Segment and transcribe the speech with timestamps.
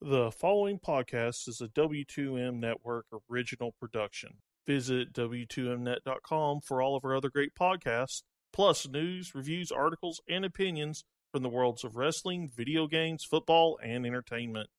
[0.00, 4.34] The following podcast is a W2M Network original production.
[4.64, 8.22] Visit W2Mnet.com for all of our other great podcasts,
[8.52, 14.06] plus news, reviews, articles, and opinions from the worlds of wrestling, video games, football, and
[14.06, 14.70] entertainment.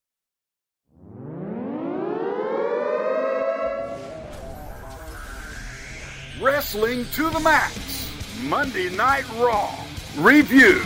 [6.40, 8.10] Wrestling to the Max,
[8.44, 9.84] Monday Night Raw.
[10.16, 10.82] Review.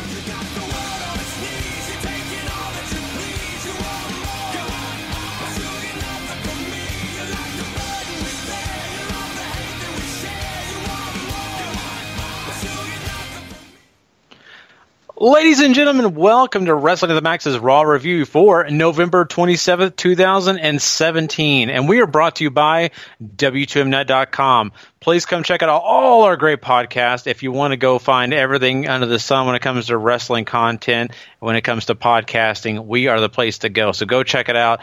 [15.17, 21.71] Ladies and gentlemen, welcome to Wrestling to the Max's Raw review for November 27th, 2017.
[21.71, 22.91] And we are brought to you by
[23.25, 24.73] W2Mnet.com.
[24.99, 28.89] Please come check out all our great podcasts if you want to go find everything
[28.89, 32.85] under the sun when it comes to wrestling content, when it comes to podcasting.
[32.85, 33.93] We are the place to go.
[33.93, 34.81] So go check it out.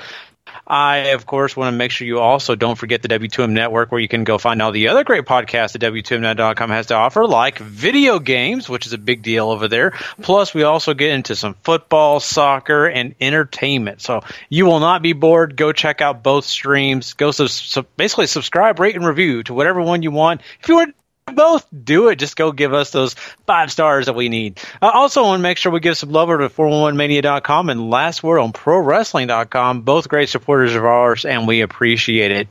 [0.65, 4.01] I, of course, want to make sure you also don't forget the W2M Network, where
[4.01, 7.57] you can go find all the other great podcasts that W2Mnet.com has to offer, like
[7.59, 9.91] video games, which is a big deal over there.
[10.21, 14.01] Plus, we also get into some football, soccer, and entertainment.
[14.01, 15.55] So you will not be bored.
[15.55, 17.13] Go check out both streams.
[17.13, 20.41] Go sub- basically subscribe, rate, and review to whatever one you want.
[20.61, 20.95] If you want
[21.31, 22.17] both do it.
[22.17, 23.13] Just go give us those
[23.45, 24.59] five stars that we need.
[24.81, 27.89] I uh, also want to make sure we give some love over to 411mania.com and
[27.89, 29.81] Last Word on ProWrestling.com.
[29.81, 32.47] Both great supporters of ours, and we appreciate it.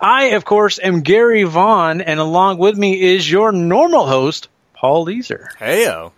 [0.00, 5.06] I, of course, am Gary Vaughn, and along with me is your normal host, Paul
[5.06, 5.46] Leeser.
[5.58, 6.12] Heyo.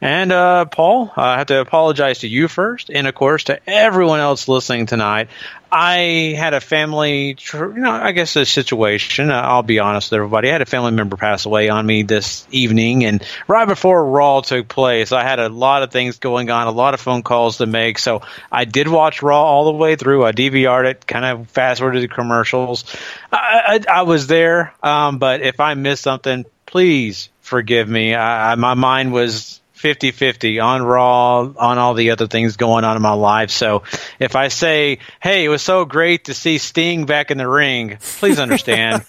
[0.00, 4.20] And uh, Paul, I have to apologize to you first, and of course to everyone
[4.20, 5.28] else listening tonight.
[5.70, 9.30] I had a family, you know, I guess a situation.
[9.30, 10.48] Uh, I'll be honest with everybody.
[10.48, 14.40] I had a family member pass away on me this evening, and right before Raw
[14.40, 17.58] took place, I had a lot of things going on, a lot of phone calls
[17.58, 17.98] to make.
[17.98, 20.24] So I did watch Raw all the way through.
[20.24, 22.84] I DVR'd it, kind of fast forwarded the commercials.
[23.32, 28.14] I, I, I was there, um, but if I missed something, please forgive me.
[28.14, 32.96] I, my mind was 50 50 on Raw, on all the other things going on
[32.96, 33.50] in my life.
[33.50, 33.82] So
[34.18, 37.98] if I say, hey, it was so great to see Sting back in the ring,
[38.00, 39.04] please understand.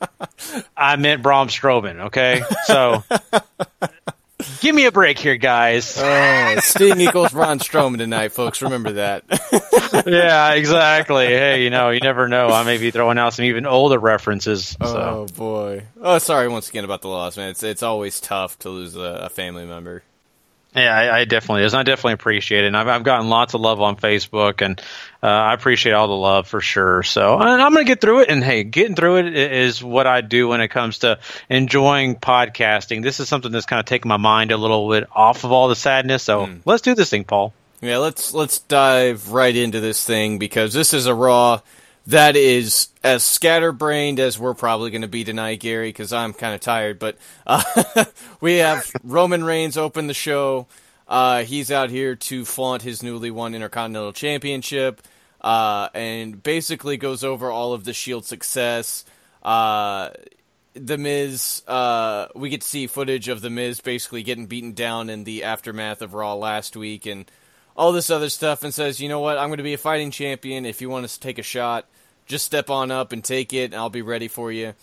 [0.76, 2.42] I meant Braun Strowman, okay?
[2.66, 3.02] So
[4.60, 5.96] give me a break here, guys.
[5.98, 8.62] Oh, Sting equals Braun Strowman tonight, folks.
[8.62, 9.24] Remember that.
[10.06, 11.26] yeah, exactly.
[11.26, 12.48] Hey, you know, you never know.
[12.48, 14.76] I may be throwing out some even older references.
[14.80, 14.86] So.
[14.86, 15.84] Oh boy.
[16.00, 17.50] Oh, sorry once again about the loss, man.
[17.50, 20.02] It's it's always tough to lose a, a family member.
[20.74, 21.74] Yeah, I, I, definitely is.
[21.74, 22.68] I definitely appreciate it.
[22.68, 24.80] And I've, I've gotten lots of love on Facebook, and
[25.22, 27.02] uh, I appreciate all the love for sure.
[27.02, 28.30] So I'm going to get through it.
[28.30, 31.18] And hey, getting through it is what I do when it comes to
[31.50, 33.02] enjoying podcasting.
[33.02, 35.68] This is something that's kind of taken my mind a little bit off of all
[35.68, 36.22] the sadness.
[36.22, 36.60] So mm.
[36.64, 37.52] let's do this thing, Paul.
[37.82, 41.60] Yeah, let's let's dive right into this thing because this is a raw
[42.06, 46.54] that is as scatterbrained as we're probably going to be tonight, Gary, because I'm kind
[46.54, 46.98] of tired.
[46.98, 48.04] But uh,
[48.40, 50.66] we have Roman Reigns open the show.
[51.06, 55.02] Uh, he's out here to flaunt his newly won Intercontinental Championship
[55.42, 59.04] uh, and basically goes over all of the Shield success.
[59.42, 60.10] Uh,
[60.74, 65.10] the Miz, uh, we get to see footage of The Miz basically getting beaten down
[65.10, 67.30] in the aftermath of Raw last week and
[67.76, 70.10] all this other stuff and says, you know what, I'm going to be a fighting
[70.10, 70.66] champion.
[70.66, 71.86] If you want to take a shot,
[72.26, 74.74] just step on up and take it, and I'll be ready for you.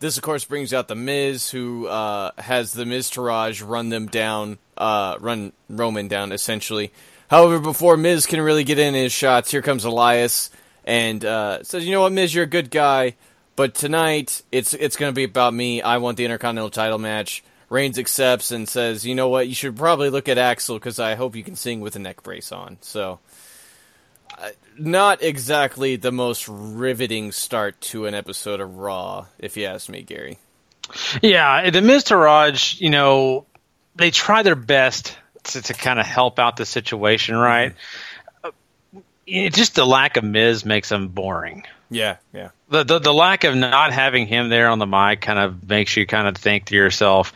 [0.00, 4.58] This, of course, brings out the Miz, who uh, has the Miztourage run them down,
[4.78, 6.90] uh, run Roman down essentially.
[7.28, 10.50] However, before Miz can really get in his shots, here comes Elias
[10.84, 13.14] and uh, says, "You know what, Miz, you're a good guy,
[13.56, 15.82] but tonight it's it's going to be about me.
[15.82, 19.48] I want the Intercontinental Title match." Reigns accepts and says, "You know what?
[19.48, 22.22] You should probably look at Axel because I hope you can sing with a neck
[22.22, 23.20] brace on." So,
[24.36, 29.88] uh, not exactly the most riveting start to an episode of Raw, if you ask
[29.88, 30.38] me, Gary.
[31.22, 33.46] Yeah, the Miztourage, you know,
[33.94, 37.70] they try their best to, to kind of help out the situation, right?
[37.70, 38.09] Mm-hmm.
[39.30, 41.64] It, just the lack of Miz makes them boring.
[41.90, 42.50] Yeah, yeah.
[42.68, 45.96] The, the the lack of not having him there on the mic kind of makes
[45.96, 47.32] you kind of think to yourself,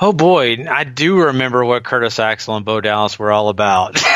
[0.00, 3.96] "Oh boy, I do remember what Curtis Axel and Bo Dallas were all about."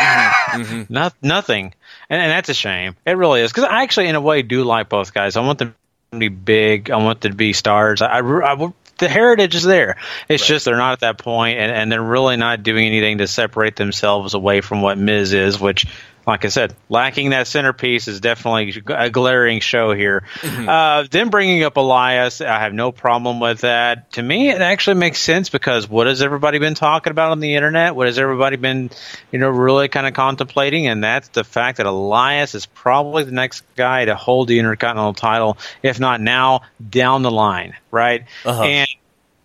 [0.51, 0.63] Mm-hmm.
[0.63, 0.93] mm-hmm.
[0.93, 1.75] Not, nothing,
[2.09, 2.97] and, and, that's a shame.
[3.07, 5.37] It really is because I actually, in a way, do like both guys.
[5.37, 5.77] I want them
[6.11, 6.91] to be big.
[6.91, 8.03] I want them to be stars.
[8.03, 9.97] I, I, I the heritage is there.
[10.29, 10.49] It's right.
[10.49, 13.77] just they're not at that point, and, and they're really not doing anything to separate
[13.77, 15.87] themselves away from what Miz is, which
[16.27, 20.25] like I said, lacking that centerpiece is definitely a glaring show here.
[20.41, 20.69] Mm-hmm.
[20.69, 24.13] Uh, then bringing up Elias, I have no problem with that.
[24.13, 27.55] To me, it actually makes sense because what has everybody been talking about on the
[27.55, 27.97] internet?
[27.97, 28.91] What has everybody been,
[29.33, 30.87] you know, really kind of contemplating?
[30.87, 35.15] And that's the fact that Elias is probably the next guy to hold the Intercontinental
[35.15, 38.25] title, if not now, down the line, right?
[38.45, 38.63] Uh-huh.
[38.63, 38.89] And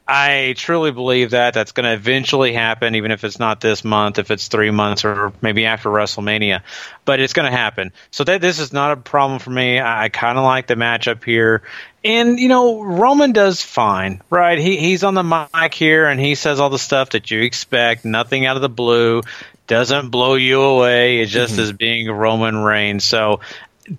[0.07, 4.19] I truly believe that that's going to eventually happen, even if it's not this month,
[4.19, 6.61] if it's three months or maybe after WrestleMania.
[7.05, 7.91] But it's going to happen.
[8.11, 9.79] So that this is not a problem for me.
[9.79, 11.63] I, I kind of like the matchup here,
[12.03, 14.59] and you know Roman does fine, right?
[14.59, 18.05] He he's on the mic here and he says all the stuff that you expect,
[18.05, 19.23] nothing out of the blue,
[19.65, 21.21] doesn't blow you away.
[21.21, 21.63] It just mm-hmm.
[21.63, 23.03] is being Roman Reigns.
[23.03, 23.39] So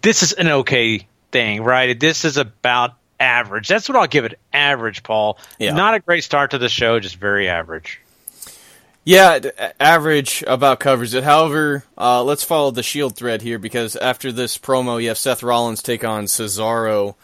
[0.03, 1.99] this is an okay thing, right?
[1.99, 3.69] This is about average.
[3.69, 4.39] That's what I'll give it.
[4.53, 5.39] Average, Paul.
[5.59, 5.75] Yeah.
[5.75, 8.01] Not a great start to the show, just very average.
[9.05, 9.39] Yeah,
[9.79, 11.23] average about covers it.
[11.23, 15.45] However, uh, let's follow the Shield thread here because after this promo, you have Seth
[15.45, 17.15] Rollins take on Cesaro,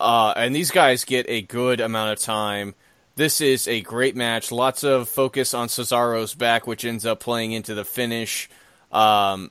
[0.00, 2.74] uh, and these guys get a good amount of time.
[3.16, 4.50] This is a great match.
[4.50, 8.48] Lots of focus on Cesaro's back, which ends up playing into the finish.
[8.90, 9.50] Um,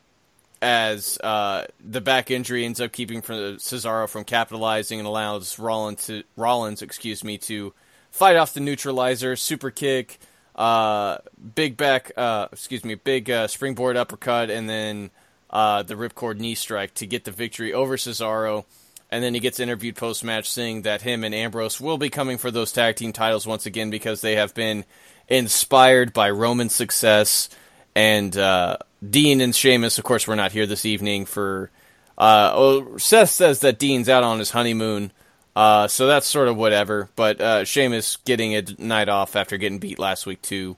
[0.62, 6.08] as uh, the back injury ends up keeping from Cesaro from capitalizing and allows Rollins
[6.08, 7.74] to, Rollins, excuse me, to
[8.12, 10.20] fight off the neutralizer, super kick,
[10.56, 11.20] uh,
[11.56, 15.12] big back, uh, excuse me, big uh, springboard uppercut, and then
[15.50, 18.66] uh, the ripcord knee strike to get the victory over Cesaro.
[19.10, 22.38] And then he gets interviewed post match saying that him and Ambrose will be coming
[22.38, 24.84] for those tag team titles once again because they have been
[25.30, 27.48] inspired by Roman's success
[27.98, 28.78] and uh,
[29.08, 31.72] Dean and Sheamus, of course, we're not here this evening for.
[32.16, 35.12] Uh, oh, Seth says that Dean's out on his honeymoon,
[35.56, 37.10] uh, so that's sort of whatever.
[37.16, 40.78] But uh, Sheamus getting a night off after getting beat last week too.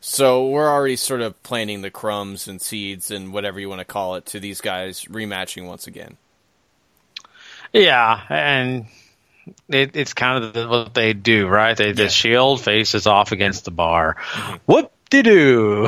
[0.00, 3.84] So we're already sort of planting the crumbs and seeds and whatever you want to
[3.84, 6.16] call it to these guys rematching once again.
[7.74, 8.86] Yeah, and
[9.68, 11.76] it, it's kind of what they do, right?
[11.76, 11.92] They, yeah.
[11.92, 14.16] The Shield faces off against the bar.
[14.32, 14.56] Mm-hmm.
[14.64, 15.86] What to do.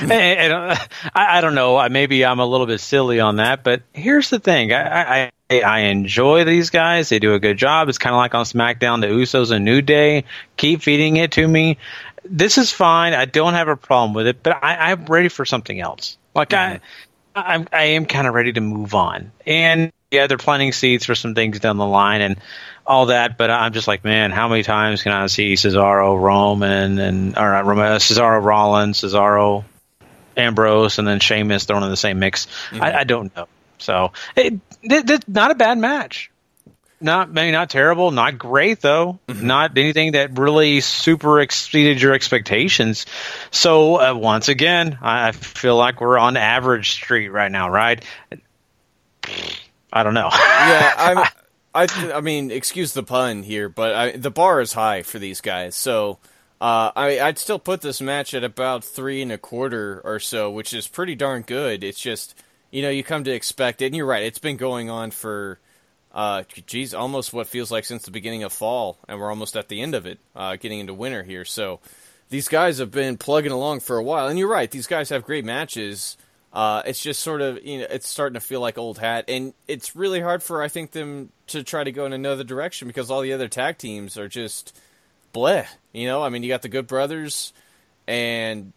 [0.00, 0.76] and, uh,
[1.14, 1.88] I, I, don't know.
[1.88, 4.72] Maybe I'm a little bit silly on that, but here's the thing.
[4.72, 7.08] I, I, I enjoy these guys.
[7.08, 7.88] They do a good job.
[7.88, 10.24] It's kind of like on SmackDown, the Usos and New Day.
[10.56, 11.78] Keep feeding it to me.
[12.24, 13.14] This is fine.
[13.14, 16.18] I don't have a problem with it, but I, I'm ready for something else.
[16.34, 16.82] Like mm-hmm.
[17.34, 19.32] I, I'm, I am kind of ready to move on.
[19.46, 22.20] And yeah, they're planting seeds for some things down the line.
[22.20, 22.36] And
[22.88, 26.98] all that, but I'm just like, man, how many times can I see Cesaro, Roman,
[26.98, 29.64] and or not Roman, uh, Cesaro, Rollins, Cesaro,
[30.36, 32.46] Ambrose, and then Sheamus thrown in the same mix?
[32.46, 32.82] Mm-hmm.
[32.82, 33.46] I, I, don't know.
[33.76, 36.30] So, it, it, it, not a bad match.
[37.00, 39.20] Not maybe not terrible, not great though.
[39.28, 39.46] Mm-hmm.
[39.46, 43.06] Not anything that really super exceeded your expectations.
[43.50, 48.04] So uh, once again, I feel like we're on average street right now, right?
[49.92, 50.30] I don't know.
[50.32, 51.28] yeah, I'm.
[51.74, 55.40] I, I mean, excuse the pun here, but I, the bar is high for these
[55.40, 55.76] guys.
[55.76, 56.18] So,
[56.60, 60.50] uh, I, I'd still put this match at about three and a quarter or so,
[60.50, 61.84] which is pretty darn good.
[61.84, 62.34] It's just,
[62.70, 64.24] you know, you come to expect it, and you're right.
[64.24, 65.60] It's been going on for,
[66.12, 69.68] uh, geez, almost what feels like since the beginning of fall, and we're almost at
[69.68, 71.44] the end of it, uh, getting into winter here.
[71.44, 71.80] So,
[72.30, 74.70] these guys have been plugging along for a while, and you're right.
[74.70, 76.16] These guys have great matches.
[76.52, 79.52] Uh, it's just sort of you know it's starting to feel like old hat, and
[79.66, 83.10] it's really hard for I think them to try to go in another direction because
[83.10, 84.78] all the other tag teams are just
[85.34, 85.66] bleh.
[85.92, 87.52] You know, I mean, you got the Good Brothers,
[88.06, 88.72] and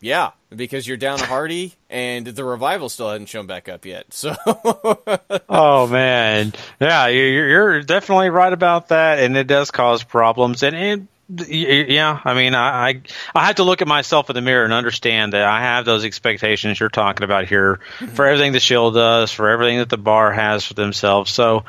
[0.00, 3.86] yeah, because you're down to Hardy, and the revival still has not shown back up
[3.86, 4.12] yet.
[4.12, 4.34] So,
[5.48, 10.76] oh man, yeah, you're, you're definitely right about that, and it does cause problems, and
[10.76, 13.00] it yeah, I mean, I, I,
[13.34, 16.04] I have to look at myself in the mirror and understand that I have those
[16.04, 18.06] expectations you're talking about here mm-hmm.
[18.08, 21.30] for everything the Shield does, for everything that the bar has for themselves.
[21.30, 21.64] So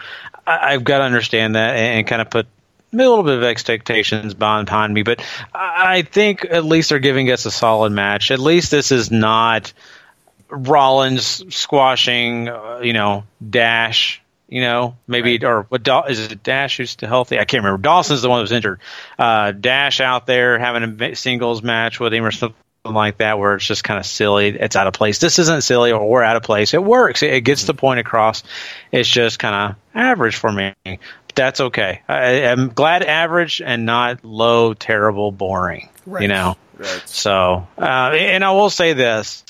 [0.46, 2.48] I, have got to understand that and, and kind of put
[2.94, 5.04] a little bit of expectations behind me.
[5.04, 8.32] But I think at least they're giving us a solid match.
[8.32, 9.72] At least this is not
[10.50, 15.44] Rollins squashing, uh, you know, Dash you know, maybe right.
[15.44, 16.44] or what is it?
[16.44, 17.40] Dash who's still healthy?
[17.40, 17.82] I can't remember.
[17.82, 18.80] Dawson's the one that was injured.
[19.18, 23.56] Uh, Dash out there having a singles match with him or something like that, where
[23.56, 24.50] it's just kind of silly.
[24.50, 25.20] It's out of place.
[25.20, 26.74] This isn't silly or we're out of place.
[26.74, 27.24] It works.
[27.24, 27.68] It, it gets mm-hmm.
[27.68, 28.44] the point across.
[28.92, 30.74] It's just kind of average for me.
[30.84, 31.00] But
[31.36, 32.02] that's okay.
[32.08, 35.90] I, am glad average and not low, terrible, boring.
[36.06, 36.22] Right.
[36.22, 36.58] You know.
[36.78, 37.04] Right.
[37.06, 37.82] So, uh,
[38.14, 39.46] and I will say this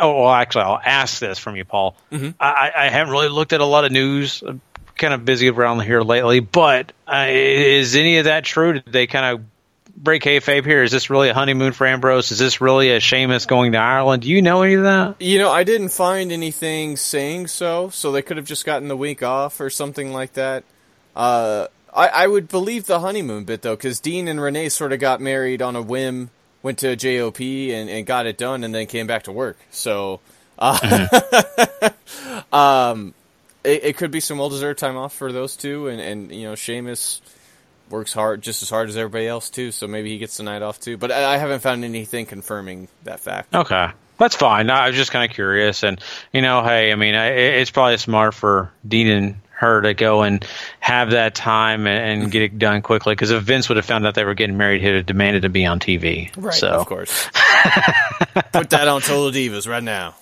[0.00, 1.94] Oh, well, actually, I'll ask this from you, Paul.
[2.10, 2.30] Mm-hmm.
[2.40, 4.42] I, I, haven't really looked at a lot of news.
[4.46, 4.60] I'm
[4.96, 8.74] kind of busy around here lately, but uh, is any of that true?
[8.74, 9.44] Did they kind of
[9.96, 10.82] break kayfabe here?
[10.82, 12.32] Is this really a honeymoon for Ambrose?
[12.32, 14.22] Is this really a Sheamus going to Ireland?
[14.22, 15.20] Do you know any of that?
[15.20, 18.96] You know, I didn't find anything saying so, so they could have just gotten the
[18.96, 20.64] week off or something like that.
[21.14, 25.00] Uh, I, I would believe the honeymoon bit though, because Dean and Renee sort of
[25.00, 26.30] got married on a whim,
[26.62, 29.58] went to JOP and, and got it done, and then came back to work.
[29.70, 30.20] So,
[30.58, 32.54] uh, mm-hmm.
[32.54, 33.14] um,
[33.64, 36.48] it, it, could be some well deserved time off for those two, and, and you
[36.48, 37.20] know, Sheamus
[37.88, 40.62] works hard just as hard as everybody else too, so maybe he gets the night
[40.62, 40.96] off too.
[40.96, 43.54] But I, I haven't found anything confirming that fact.
[43.54, 43.90] Okay.
[44.18, 44.68] That's fine.
[44.68, 45.98] I was just kind of curious, and
[46.30, 50.44] you know, hey, I mean, it's probably smart for Dean and her to go and
[50.80, 53.12] have that time and, get it done quickly.
[53.12, 55.50] Because if Vince would have found out they were getting married, he'd have demanded to
[55.50, 56.30] be on TV.
[56.34, 56.68] Right, so.
[56.68, 57.26] of course.
[58.52, 60.14] Put that on Total Divas right now.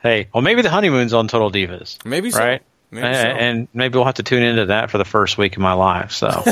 [0.00, 2.04] Hey, well, maybe the honeymoon's on Total Divas.
[2.04, 2.40] Maybe so.
[2.40, 2.62] Right?
[2.90, 3.22] Maybe and, so.
[3.22, 6.12] and maybe we'll have to tune into that for the first week of my life.
[6.12, 6.28] So.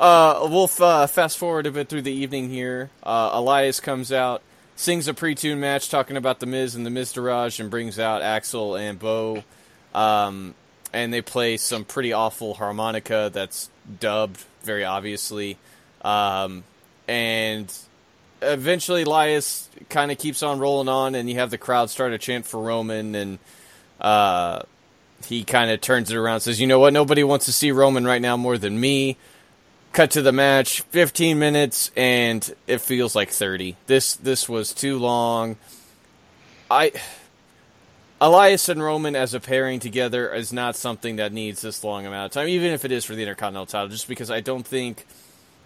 [0.00, 2.90] uh, we'll uh, fast forward a bit through the evening here.
[3.02, 4.42] Uh, Elias comes out,
[4.76, 8.76] sings a pre-tune match talking about the Miz and the Miztourage, and brings out Axel
[8.76, 9.42] and Bo.
[9.94, 10.54] Um,
[10.92, 13.70] and they play some pretty awful harmonica that's
[14.00, 15.58] dubbed very obviously.
[16.02, 16.64] Um,
[17.08, 17.72] and
[18.40, 22.18] eventually, Elias kind of keeps on rolling on, and you have the crowd start to
[22.18, 23.38] chant for Roman, and
[24.00, 24.62] uh,
[25.26, 26.92] he kind of turns it around, says, "You know what?
[26.92, 29.16] Nobody wants to see Roman right now more than me."
[29.92, 33.76] Cut to the match, 15 minutes, and it feels like 30.
[33.86, 35.56] This this was too long.
[36.70, 36.92] I
[38.22, 42.26] Elias and Roman as a pairing together is not something that needs this long amount
[42.26, 45.04] of time, even if it is for the Intercontinental title, just because I don't think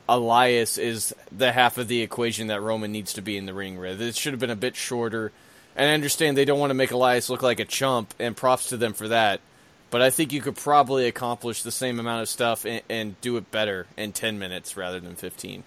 [0.08, 3.78] Elias is the half of the equation that Roman needs to be in the ring
[3.78, 4.00] with.
[4.00, 5.32] It should have been a bit shorter.
[5.76, 8.70] And I understand they don't want to make Elias look like a chump, and props
[8.70, 9.42] to them for that.
[9.90, 13.36] But I think you could probably accomplish the same amount of stuff and, and do
[13.36, 15.62] it better in 10 minutes rather than 15.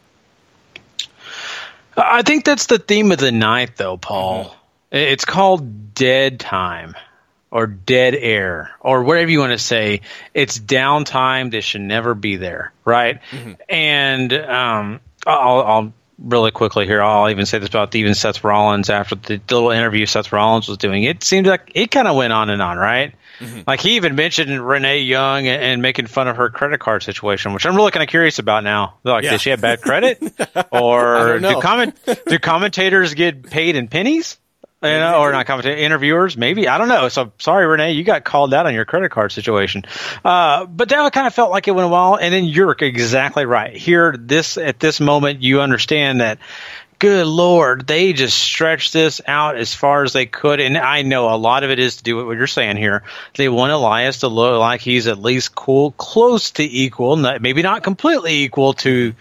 [1.96, 4.46] I think that's the theme of the night, though, Paul.
[4.46, 4.59] Mm-hmm.
[4.92, 6.96] It's called dead time
[7.52, 10.02] or dead air or whatever you want to say.
[10.34, 13.20] It's downtime that should never be there, right?
[13.32, 13.54] Mm-hmm.
[13.68, 17.02] And um, I'll, I'll, really quickly here.
[17.02, 20.78] I'll even say this about even Seth Rollins after the little interview Seth Rollins was
[20.78, 21.04] doing.
[21.04, 23.14] It seemed like it kind of went on and on, right?
[23.40, 23.62] Mm-hmm.
[23.66, 27.54] Like he even mentioned Renee Young and, and, making fun of her credit card situation,
[27.54, 28.96] which I'm really kind of curious about now.
[29.06, 29.32] Like, yeah.
[29.32, 30.22] did she have bad credit,
[30.72, 34.38] or do comment do commentators get paid in pennies?
[34.82, 37.10] You know, or not commentator interviewers, maybe I don't know.
[37.10, 39.84] So sorry, Renee, you got called out on your credit card situation.
[40.24, 42.16] Uh, but that kind of felt like it went well.
[42.16, 43.76] And then you're exactly right.
[43.76, 46.40] Here, this at this moment, you understand that.
[46.98, 51.34] Good Lord, they just stretched this out as far as they could, and I know
[51.34, 53.04] a lot of it is to do with what you're saying here.
[53.36, 57.62] They want Elias to look like he's at least cool, close to equal, not, maybe
[57.62, 59.16] not completely equal to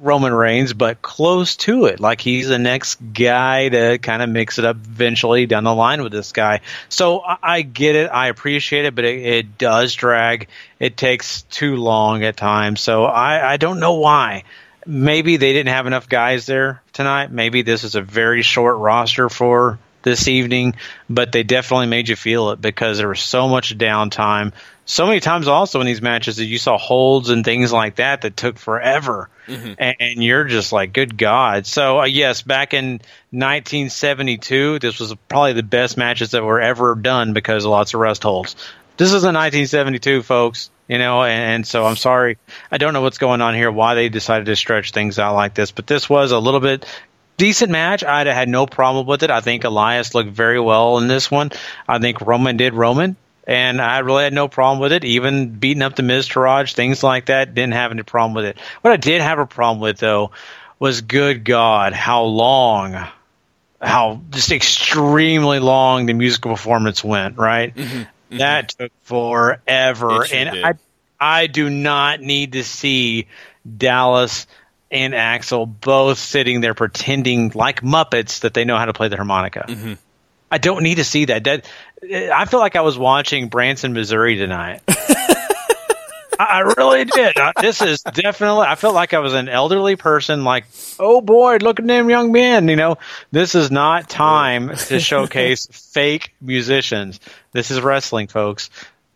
[0.00, 2.00] Roman Reigns, but close to it.
[2.00, 6.02] Like he's the next guy to kind of mix it up eventually down the line
[6.02, 6.60] with this guy.
[6.88, 8.06] So I, I get it.
[8.08, 10.48] I appreciate it, but it, it, does drag.
[10.78, 12.80] It takes too long at times.
[12.80, 14.44] So I, I don't know why.
[14.86, 17.30] Maybe they didn't have enough guys there tonight.
[17.30, 20.74] Maybe this is a very short roster for this evening,
[21.08, 24.52] but they definitely made you feel it because there was so much downtime.
[24.90, 28.22] So many times also in these matches that you saw holds and things like that
[28.22, 29.30] that took forever.
[29.46, 29.74] Mm-hmm.
[29.78, 31.64] And, and, you're just like, good God.
[31.64, 32.94] So, uh, yes, back in
[33.30, 38.00] 1972, this was probably the best matches that were ever done because of lots of
[38.00, 38.56] rest holds.
[38.96, 40.70] This is in 1972, folks.
[40.88, 42.36] You know, and, and so I'm sorry.
[42.68, 45.54] I don't know what's going on here, why they decided to stretch things out like
[45.54, 46.84] this, but this was a little bit
[47.36, 48.02] decent match.
[48.02, 49.30] I'd have had no problem with it.
[49.30, 51.52] I think Elias looked very well in this one.
[51.86, 53.16] I think Roman did Roman,
[53.46, 55.04] and I really had no problem with it.
[55.04, 58.58] Even beating up the Miztourage, things like that, didn't have any problem with it.
[58.80, 60.30] What I did have a problem with though
[60.78, 63.06] was, good God, how long,
[63.80, 67.38] how just extremely long the musical performance went.
[67.38, 68.38] Right, mm-hmm, mm-hmm.
[68.38, 70.64] that took forever, sure and did.
[70.64, 70.74] I
[71.20, 73.26] I do not need to see
[73.76, 74.46] Dallas
[74.90, 79.16] and Axel both sitting there pretending like Muppets that they know how to play the
[79.16, 79.66] harmonica.
[79.68, 79.94] Mm-hmm.
[80.50, 81.44] I don't need to see that.
[81.44, 81.66] that.
[82.02, 84.82] I feel like I was watching Branson, Missouri tonight.
[86.40, 87.36] I really did.
[87.60, 88.66] This is definitely.
[88.66, 90.42] I felt like I was an elderly person.
[90.42, 90.64] Like,
[90.98, 92.68] oh boy, look at them young men.
[92.68, 92.96] You know,
[93.30, 97.20] this is not time to showcase fake musicians.
[97.52, 98.70] This is wrestling, folks.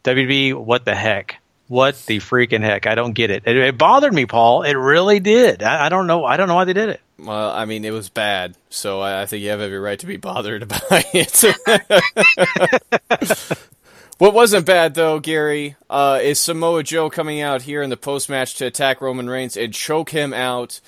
[0.05, 1.37] WB, what the heck?
[1.69, 2.87] What the freaking heck?
[2.87, 3.45] I don't get it.
[3.47, 4.63] It, it bothered me, Paul.
[4.63, 5.63] It really did.
[5.63, 6.27] I, I, don't know.
[6.27, 7.01] I don't know why they did it.
[7.19, 10.17] Well, I mean, it was bad, so I, think you have every right to be
[10.17, 11.45] bothered by it.
[14.19, 18.29] What wasn't bad though, Gary, uh, is Samoa Joe coming out here in the post
[18.29, 20.81] match to attack Roman Reigns and choke him out,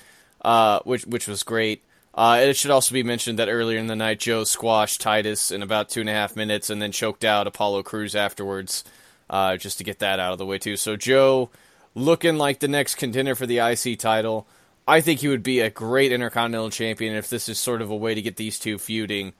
[0.43, 1.83] uh, which which was great.
[2.13, 5.61] Uh, it should also be mentioned that earlier in the night, Joe squashed Titus in
[5.61, 8.85] about two and a half minutes and then choked out Apollo Crews afterwards,
[9.29, 10.77] uh, just to get that out of the way too.
[10.77, 11.49] So Joe,
[11.95, 14.47] looking like the next contender for the IC title.
[14.87, 17.95] I think he would be a great Intercontinental Champion if this is sort of a
[17.95, 19.33] way to get these two feuding.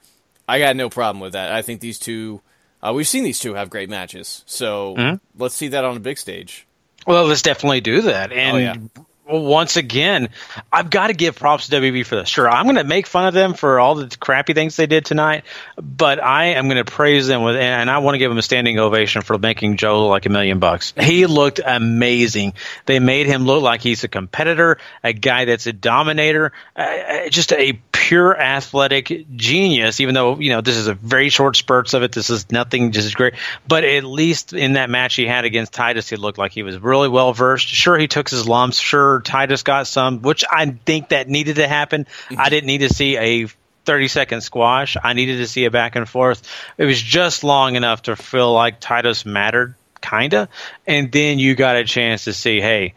[0.48, 1.52] I got no problem with that.
[1.52, 2.42] I think these two,
[2.82, 5.42] uh, we've seen these two have great matches, so mm-hmm.
[5.42, 6.68] let's see that on a big stage.
[7.06, 8.32] Well, let's definitely do that.
[8.34, 10.30] And oh, yeah once again,
[10.72, 12.30] I've got to give props to WB for this.
[12.30, 15.06] Sure, I'm going to make fun of them for all the crappy things they did
[15.06, 15.44] tonight,
[15.78, 18.44] but I am going to praise them with, and I want to give them a
[18.44, 20.94] standing ovation for making Joe look like a million bucks.
[21.00, 22.54] He looked amazing.
[22.86, 27.52] They made him look like he's a competitor, a guy that's a dominator, uh, just
[27.54, 30.00] a pure athletic genius.
[30.00, 32.94] Even though you know this is a very short spurts of it, this is nothing
[32.94, 33.34] just great.
[33.68, 36.80] But at least in that match he had against Titus, he looked like he was
[36.80, 37.68] really well versed.
[37.68, 38.80] Sure, he took his lumps.
[38.80, 42.06] Sure Titus got some, which I think that needed to happen.
[42.06, 42.40] Mm-hmm.
[42.40, 43.48] I didn't need to see a
[43.84, 44.96] 30 second squash.
[45.04, 46.50] I needed to see a back and forth.
[46.78, 50.48] It was just long enough to feel like Titus mattered, kind of.
[50.86, 52.94] And then you got a chance to see, hey,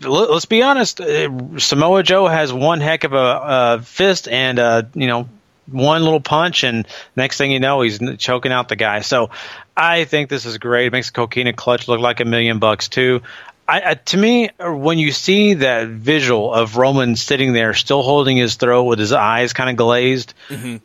[0.00, 1.00] let's be honest.
[1.00, 5.28] Uh, Samoa Joe has one heck of a, a fist and, uh, you know,
[5.70, 9.00] one little punch, and next thing you know, he's choking out the guy.
[9.00, 9.30] So
[9.76, 10.86] I think this is great.
[10.86, 13.22] It makes Coquina Clutch look like a million bucks too.
[13.68, 18.36] I, I, to me, when you see that visual of Roman sitting there, still holding
[18.36, 20.78] his throat with his eyes kind of glazed, mm-hmm.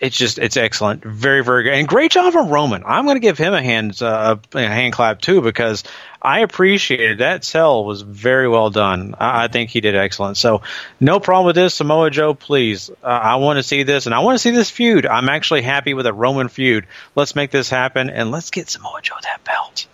[0.00, 2.84] It's just it's excellent, very very good, and great job from Roman.
[2.86, 5.82] I'm going to give him a hand uh, a hand clap too because
[6.22, 9.16] I appreciated that sell was very well done.
[9.18, 10.36] I, I, think he did excellent.
[10.36, 10.62] So
[11.00, 12.34] no problem with this, Samoa Joe.
[12.34, 15.04] Please, uh, I want to see this, and I want to see this feud.
[15.04, 16.86] I'm actually happy with a Roman feud.
[17.16, 19.86] Let's make this happen, and let's get Samoa Joe that belt.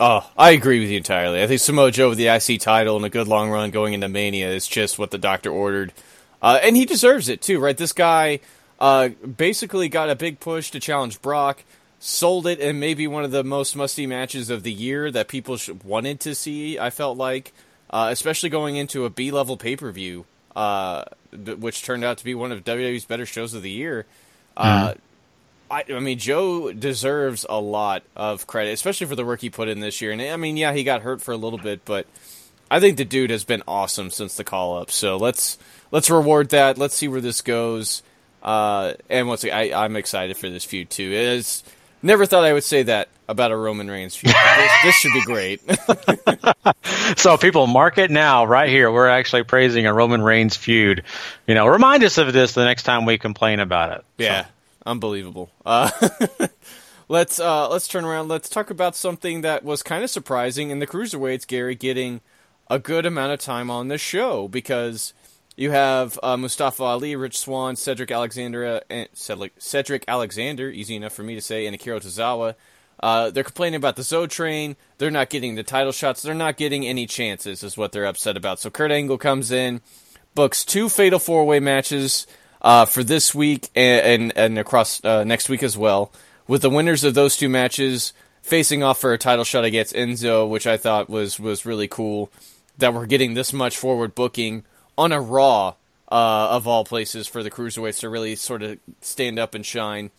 [0.00, 1.42] Oh, I agree with you entirely.
[1.42, 4.08] I think Samoa Joe with the IC title and a good long run going into
[4.08, 5.92] Mania is just what the doctor ordered.
[6.40, 7.76] Uh, and he deserves it too, right?
[7.76, 8.38] This guy
[8.78, 11.64] uh, basically got a big push to challenge Brock,
[11.98, 15.58] sold it and maybe one of the most musty matches of the year that people
[15.84, 17.52] wanted to see, I felt like,
[17.90, 22.24] uh, especially going into a B level pay per view, uh, which turned out to
[22.24, 24.06] be one of WWE's better shows of the year.
[24.56, 25.00] Uh, mm-hmm.
[25.70, 29.68] I, I, mean, Joe deserves a lot of credit, especially for the work he put
[29.68, 30.12] in this year.
[30.12, 32.06] And I mean, yeah, he got hurt for a little bit, but
[32.70, 34.90] I think the dude has been awesome since the call up.
[34.90, 35.58] So let's
[35.90, 36.78] let's reward that.
[36.78, 38.02] Let's see where this goes.
[38.42, 41.10] Uh, and once again, I, am excited for this feud too.
[41.12, 41.64] It's
[42.02, 44.34] never thought I would say that about a Roman Reigns feud.
[44.34, 45.60] this, this should be great.
[47.18, 48.90] so people mark it now, right here.
[48.90, 51.04] We're actually praising a Roman Reigns feud.
[51.46, 54.04] You know, remind us of this the next time we complain about it.
[54.16, 54.44] Yeah.
[54.44, 54.50] So
[54.86, 55.50] unbelievable.
[55.66, 55.90] Uh,
[57.08, 58.28] let's uh, let's turn around.
[58.28, 61.46] Let's talk about something that was kind of surprising in the cruiserweights.
[61.46, 62.20] Gary getting
[62.70, 65.12] a good amount of time on the show because
[65.58, 71.24] you have uh, Mustafa Ali, Rich Swann, Cedric Alexander, and Cedric, Alexander, easy enough for
[71.24, 72.54] me to say, and Akira Tozawa.
[73.00, 74.76] Uh, they're complaining about the Zo train.
[74.98, 76.22] They're not getting the title shots.
[76.22, 78.60] They're not getting any chances, is what they're upset about.
[78.60, 79.80] So Kurt Angle comes in,
[80.32, 82.28] books two fatal four way matches
[82.62, 86.12] uh, for this week and and, and across uh, next week as well.
[86.46, 90.48] With the winners of those two matches facing off for a title shot against Enzo,
[90.48, 92.30] which I thought was was really cool.
[92.78, 94.64] That we're getting this much forward booking
[94.98, 95.68] on a Raw
[96.10, 100.10] uh, of all places for the cruiserweights to really sort of stand up and shine.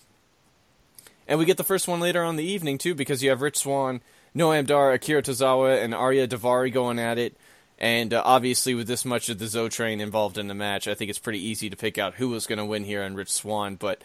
[1.27, 3.57] And we get the first one later on the evening too, because you have Rich
[3.57, 4.01] Swann,
[4.35, 7.35] Noam Dar, Akira Tozawa, and Ariya Daivari going at it.
[7.77, 10.95] And uh, obviously, with this much of the Zo train involved in the match, I
[10.95, 13.31] think it's pretty easy to pick out who was going to win here on Rich
[13.31, 13.75] Swann.
[13.75, 14.01] But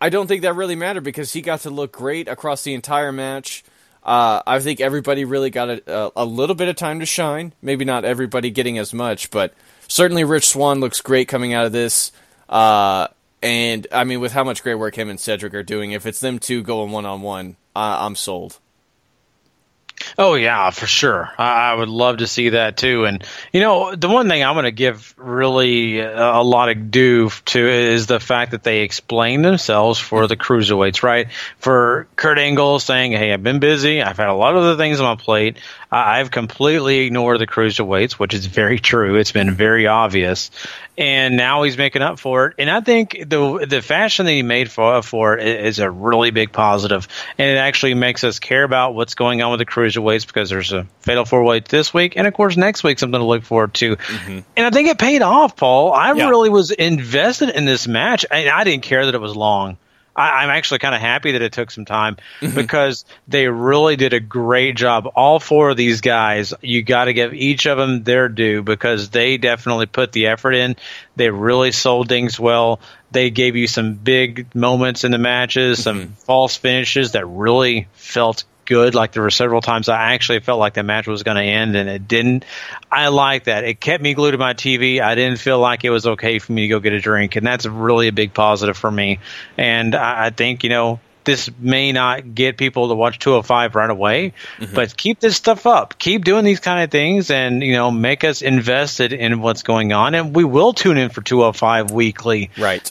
[0.00, 3.12] I don't think that really mattered because he got to look great across the entire
[3.12, 3.64] match.
[4.02, 7.52] Uh, I think everybody really got a, a, little bit of time to shine.
[7.60, 9.52] Maybe not everybody getting as much, but
[9.88, 12.12] certainly Rich Swann looks great coming out of this.
[12.48, 13.08] Uh,
[13.42, 16.20] and I mean, with how much great work him and Cedric are doing, if it's
[16.20, 18.58] them two going one on one, I'm sold.
[20.18, 21.30] Oh yeah, for sure.
[21.38, 23.04] I, would love to see that too.
[23.04, 27.30] And you know, the one thing I'm going to give really a, lot of due
[27.46, 31.02] to is the fact that they explain themselves for the cruiserweights.
[31.02, 31.28] Right?
[31.58, 34.02] For Kurt Angle saying, "Hey, I've been busy.
[34.02, 35.58] I've had a lot of other things on my plate.
[35.96, 39.16] I've completely ignored the cruiserweights," which is very true.
[39.16, 40.50] It's been very obvious
[40.98, 42.54] and now he's making up for it.
[42.58, 46.30] And I think the the fashion that he made for for it is a really
[46.30, 50.26] big positive, and it actually makes us care about what's going on with the cruiserweights
[50.26, 53.26] because there's a fatal four way this week, and of course next week something to
[53.26, 53.96] look forward to.
[53.96, 54.38] Mm-hmm.
[54.56, 55.92] And I think it paid off, Paul.
[55.92, 56.28] I yeah.
[56.28, 59.76] really was invested in this match, and I didn't care that it was long.
[60.16, 62.54] I, am actually kind of happy that it took some time mm-hmm.
[62.54, 65.08] because they really did a great job.
[65.14, 69.10] All four of these guys, you got to give each of them their due because
[69.10, 70.76] they definitely put the effort in.
[71.16, 72.80] They really sold things well.
[73.10, 76.12] They gave you some big moments in the matches, some mm-hmm.
[76.12, 78.94] false finishes that really felt good.
[78.94, 81.76] Like there were several times I actually felt like the match was going to end
[81.76, 82.44] and it didn't.
[82.90, 83.64] I like that.
[83.64, 85.00] It kept me glued to my TV.
[85.00, 87.46] I didn't feel like it was okay for me to go get a drink, and
[87.46, 89.20] that's really a big positive for me.
[89.56, 93.90] And I, I think you know this may not get people to watch 205 right
[93.90, 94.74] away, mm-hmm.
[94.74, 95.98] but keep this stuff up.
[95.98, 99.92] Keep doing these kind of things and, you know, make us invested in what's going
[99.92, 100.14] on.
[100.14, 102.50] And we will tune in for 205 weekly.
[102.56, 102.90] Right.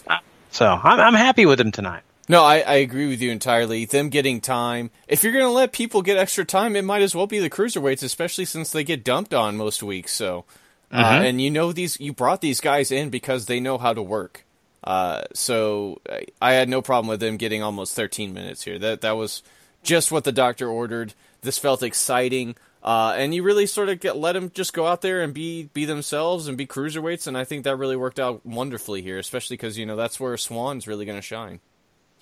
[0.51, 2.03] So I'm, I'm happy with them tonight.
[2.27, 3.85] No, I, I agree with you entirely.
[3.85, 4.89] Them getting time.
[5.07, 7.49] If you're going to let people get extra time, it might as well be the
[7.51, 10.11] cruiserweights, especially since they get dumped on most weeks.
[10.11, 10.45] So,
[10.91, 13.93] uh, uh, and you know these, you brought these guys in because they know how
[13.93, 14.43] to work.
[14.83, 18.79] Uh, so I, I had no problem with them getting almost 13 minutes here.
[18.79, 19.43] That that was
[19.83, 21.13] just what the doctor ordered.
[21.41, 22.55] This felt exciting.
[22.83, 25.63] Uh, and you really sort of get let them just go out there and be
[25.73, 29.57] be themselves and be cruiserweights, and I think that really worked out wonderfully here, especially
[29.57, 31.61] because you know that's where Swann's really going to shine.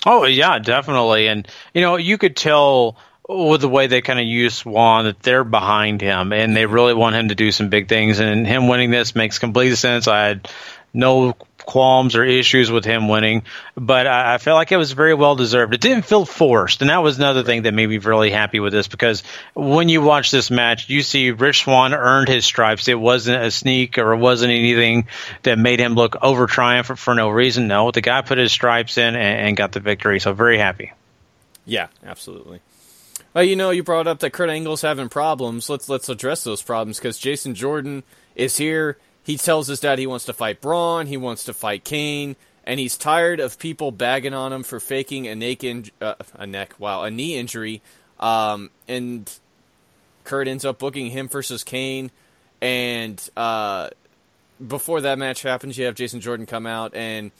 [0.05, 1.27] Oh yeah, definitely.
[1.27, 5.21] And you know, you could tell with the way they kind of use Swann that
[5.21, 8.19] they're behind him and they really want him to do some big things.
[8.19, 10.07] And him winning this makes complete sense.
[10.07, 10.49] I had
[10.93, 11.35] no
[11.65, 13.43] qualms or issues with him winning,
[13.76, 15.73] but I, I felt like it was very well deserved.
[15.73, 18.73] It didn't feel forced, and that was another thing that made me really happy with
[18.73, 19.23] this because
[19.54, 22.88] when you watch this match, you see Rich Swann earned his stripes.
[22.88, 25.08] It wasn't a sneak or it wasn't anything
[25.43, 27.67] that made him look over triumphant for no reason.
[27.67, 30.19] No, the guy put his stripes in and, and got the victory.
[30.19, 30.91] So very happy.
[31.65, 32.62] Yeah, absolutely.
[33.34, 35.69] Well, you know, you brought up that Kurt Angle's having problems.
[35.69, 38.04] Let's let's address those problems because Jason Jordan
[38.36, 41.83] is here he tells his dad he wants to fight Braun, he wants to fight
[41.83, 46.15] Kane, and he's tired of people bagging on him for faking a neck, in, uh,
[46.36, 47.81] a neck, wow, a knee injury.
[48.19, 49.31] Um, and
[50.23, 52.12] Kurt ends up booking him versus Kane,
[52.62, 53.89] and uh,
[54.65, 57.31] before that match happens, you have Jason Jordan come out and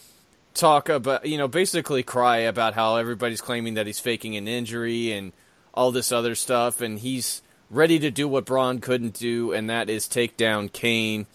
[0.54, 5.12] talk about, you know, basically cry about how everybody's claiming that he's faking an injury
[5.12, 5.34] and
[5.74, 9.89] all this other stuff, and he's ready to do what Braun couldn't do, and that
[9.89, 11.26] is take down Kane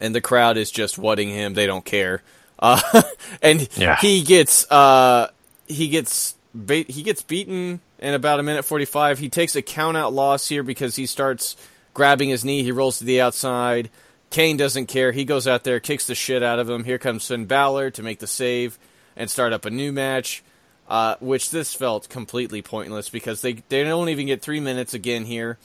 [0.00, 1.54] and the crowd is just whatting him.
[1.54, 2.22] They don't care.
[2.58, 2.80] Uh,
[3.42, 3.96] and yeah.
[3.96, 5.30] he gets uh,
[5.66, 6.34] he gets
[6.68, 9.18] he gets beaten in about a minute 45.
[9.18, 11.56] He takes a count out loss here because he starts
[11.94, 12.62] grabbing his knee.
[12.62, 13.90] He rolls to the outside.
[14.30, 15.12] Kane doesn't care.
[15.12, 16.84] He goes out there, kicks the shit out of him.
[16.84, 18.78] Here comes Finn Balor to make the save
[19.16, 20.42] and start up a new match.
[20.86, 25.24] Uh, which this felt completely pointless because they they don't even get three minutes again
[25.24, 25.56] here.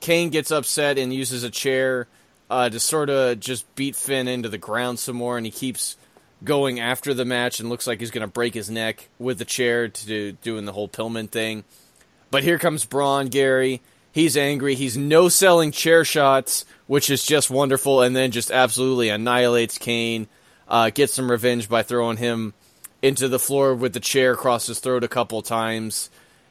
[0.00, 2.08] Kane gets upset and uses a chair
[2.52, 5.96] uh, to sort of just beat Finn into the ground some more, and he keeps
[6.44, 9.46] going after the match and looks like he's going to break his neck with the
[9.46, 11.64] chair to do, doing the whole Pillman thing.
[12.30, 13.80] But here comes Braun, Gary.
[14.12, 14.74] He's angry.
[14.74, 20.28] He's no selling chair shots, which is just wonderful, and then just absolutely annihilates Kane.
[20.68, 22.52] Uh, gets some revenge by throwing him
[23.00, 26.10] into the floor with the chair across his throat a couple times.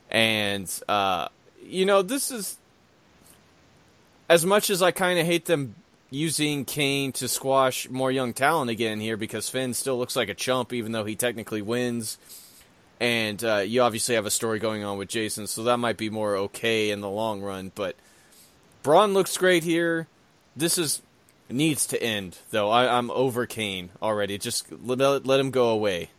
[0.10, 1.28] And, uh,
[1.64, 2.58] you know, this is.
[4.28, 5.76] As much as I kind of hate them
[6.12, 10.36] using Kane to squash more young talent again here because Finn still looks like a
[10.36, 12.20] chump, even though he technically wins.
[13.00, 16.12] And uh, you obviously have a story going on with Jason, so that might be
[16.12, 17.72] more okay in the long run.
[17.74, 17.96] But
[18.84, 20.08] Braun looks great here.
[20.56, 21.02] This is
[21.50, 22.70] needs to end, though.
[22.70, 24.38] I, am over Kane already.
[24.38, 26.10] Just let, let him go away.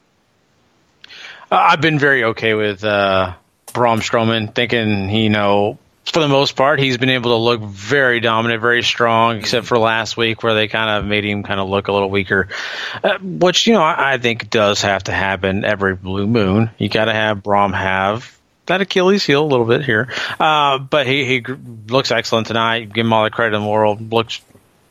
[1.50, 3.34] Uh, I've been very okay with uh,
[3.72, 8.20] Braun Strowman, thinking you know for the most part, he's been able to look very
[8.20, 11.68] dominant, very strong, except for last week where they kind of made him kind of
[11.68, 12.48] look a little weaker.
[13.02, 16.70] Uh, which you know I, I, think does have to happen every blue moon.
[16.78, 18.36] You got to have Braun have
[18.66, 20.08] that Achilles heel a little bit here,
[20.40, 21.44] uh, but he he
[21.88, 22.92] looks excellent tonight.
[22.92, 24.12] Give him all the credit in the world.
[24.12, 24.40] Looks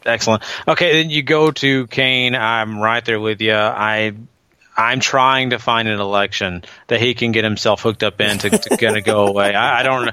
[0.06, 0.44] excellent.
[0.68, 2.36] Okay, then you go to Kane.
[2.36, 3.54] I'm right there with you.
[3.54, 4.14] I
[4.76, 8.50] I'm trying to find an election that he can get himself hooked up in to,
[8.50, 9.54] to kind of go away.
[9.54, 10.12] I, I, don't.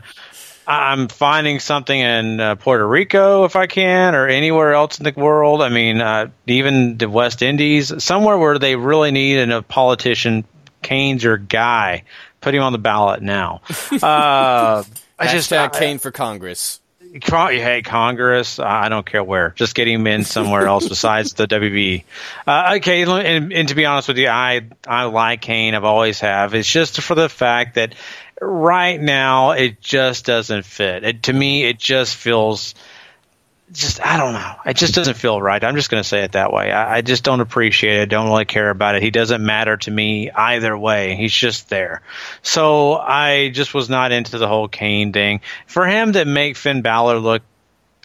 [0.68, 5.18] I'm finding something in uh, Puerto Rico if I can, or anywhere else in the
[5.18, 5.62] world.
[5.62, 10.44] I mean, uh, even the West Indies, somewhere where they really need a politician.
[10.82, 12.04] Kane's your guy.
[12.42, 13.62] Put him on the ballot now.
[14.02, 14.84] Uh,
[15.18, 16.80] I just uh, Kane for Congress.
[17.10, 19.50] Hey, Congress, I don't care where.
[19.56, 22.04] Just get him in somewhere else besides the WB.
[22.46, 25.74] Uh, okay, and, and, to be honest with you, I I like Kane.
[25.74, 26.54] I've always have.
[26.54, 27.94] It's just for the fact that
[28.40, 31.04] right now it just doesn't fit.
[31.04, 32.74] It, to me, it just feels
[33.72, 34.54] just I don't know.
[34.64, 35.62] It just doesn't feel right.
[35.62, 36.72] I'm just going to say it that way.
[36.72, 38.08] I, I, just don't appreciate it.
[38.08, 39.02] Don't really care about it.
[39.02, 41.16] He doesn't matter to me either way.
[41.16, 42.02] He's just there.
[42.42, 45.40] So I just was not into the whole Kane thing.
[45.66, 47.42] For him to make Finn Balor look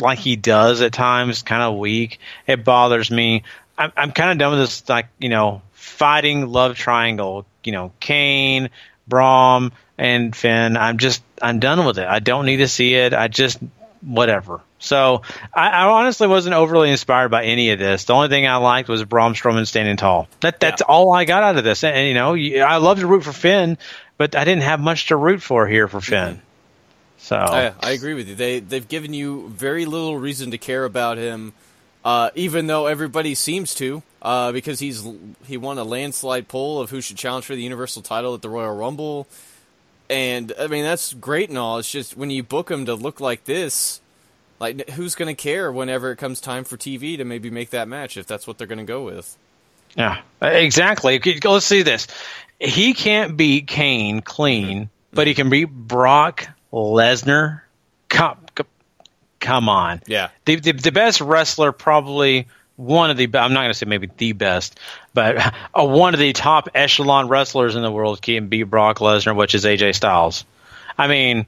[0.02, 3.44] like he does at times, kind of weak, it bothers me.
[3.78, 7.46] I'm, I'm kind of done with this, like you know, fighting love triangle.
[7.64, 8.70] You know, Kane,
[9.08, 10.78] Braun, and Finn.
[10.78, 12.08] I'm just I'm done with it.
[12.08, 13.14] I don't need to see it.
[13.14, 13.60] I just
[14.02, 14.62] whatever.
[14.80, 15.22] So
[15.54, 18.04] I, I, honestly wasn't overly inspired by any of this.
[18.04, 20.28] The only thing I liked was Braun Strowman standing tall.
[20.42, 20.94] That that's yeah.
[20.94, 21.86] all I got out of this.
[21.86, 22.14] And, and, you
[22.60, 23.78] know, I love to root for Finn,
[24.18, 26.36] but I didn't have much to root for here for Finn.
[26.36, 26.40] Mm-hmm.
[27.18, 28.36] So I, I agree with you.
[28.36, 31.54] They they've given you very little reason to care about him,
[32.04, 34.04] uh, even though everybody seems to.
[34.22, 35.06] Uh, because he's
[35.48, 38.48] he won a landslide poll of who should challenge for the Universal title at the
[38.48, 39.28] Royal Rumble,
[40.10, 41.78] and I mean that's great and all.
[41.78, 44.00] It's just when you book him to look like this,
[44.64, 47.90] like, who's going to care whenever it comes time for TV to maybe make that
[47.90, 49.38] match if that's what they're going to go with?
[49.98, 51.20] Yeah, exactly.
[51.44, 52.08] Let's see this.
[52.62, 57.60] He can't beat Kane clean, but he can beat Brock Lesnar.
[59.44, 60.02] Come, on.
[60.08, 60.30] Yeah.
[60.46, 63.26] The, the, the best wrestler, probably one of the.
[63.26, 64.80] I'm not going to say maybe the best,
[65.14, 65.38] but
[65.74, 69.54] uh, one of the top echelon wrestlers in the world can beat Brock Lesnar, which
[69.54, 70.46] is AJ Styles.
[70.98, 71.48] I mean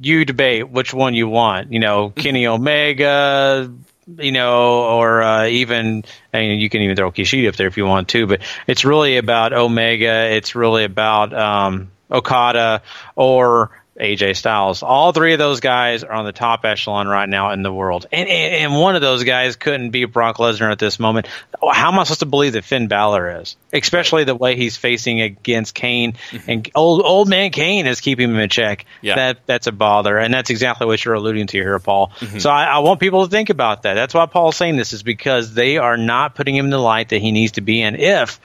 [0.00, 1.72] you debate which one you want.
[1.72, 3.72] You know, Kenny Omega,
[4.16, 7.76] you know, or uh, even I mean, you can even throw Kushida up there if
[7.76, 8.26] you want to.
[8.26, 10.28] But it's really about Omega.
[10.30, 12.82] It's really about um, Okada
[13.16, 14.82] or AJ Styles.
[14.82, 18.06] All three of those guys are on the top echelon right now in the world,
[18.12, 21.26] and and, one of those guys couldn't beat Brock Lesnar at this moment.
[21.60, 25.20] How am I supposed to believe that Finn Balor is, especially the way he's facing
[25.20, 26.50] against Kane mm-hmm.
[26.50, 28.86] and old old man Kane is keeping him in check.
[29.00, 29.16] Yeah.
[29.16, 32.12] That that's a bother, and that's exactly what you're alluding to here, Paul.
[32.20, 32.38] Mm-hmm.
[32.38, 33.94] So I, I want people to think about that.
[33.94, 37.08] That's why Paul's saying this is because they are not putting him in the light
[37.08, 37.96] that he needs to be in.
[37.96, 38.40] If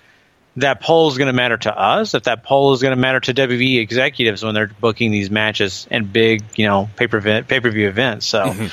[0.57, 3.19] that poll is going to matter to us, if that poll is going to matter
[3.19, 7.87] to WWE executives when they're booking these matches and big, you know, pay per view
[7.87, 8.27] events.
[8.27, 8.67] So, mm-hmm.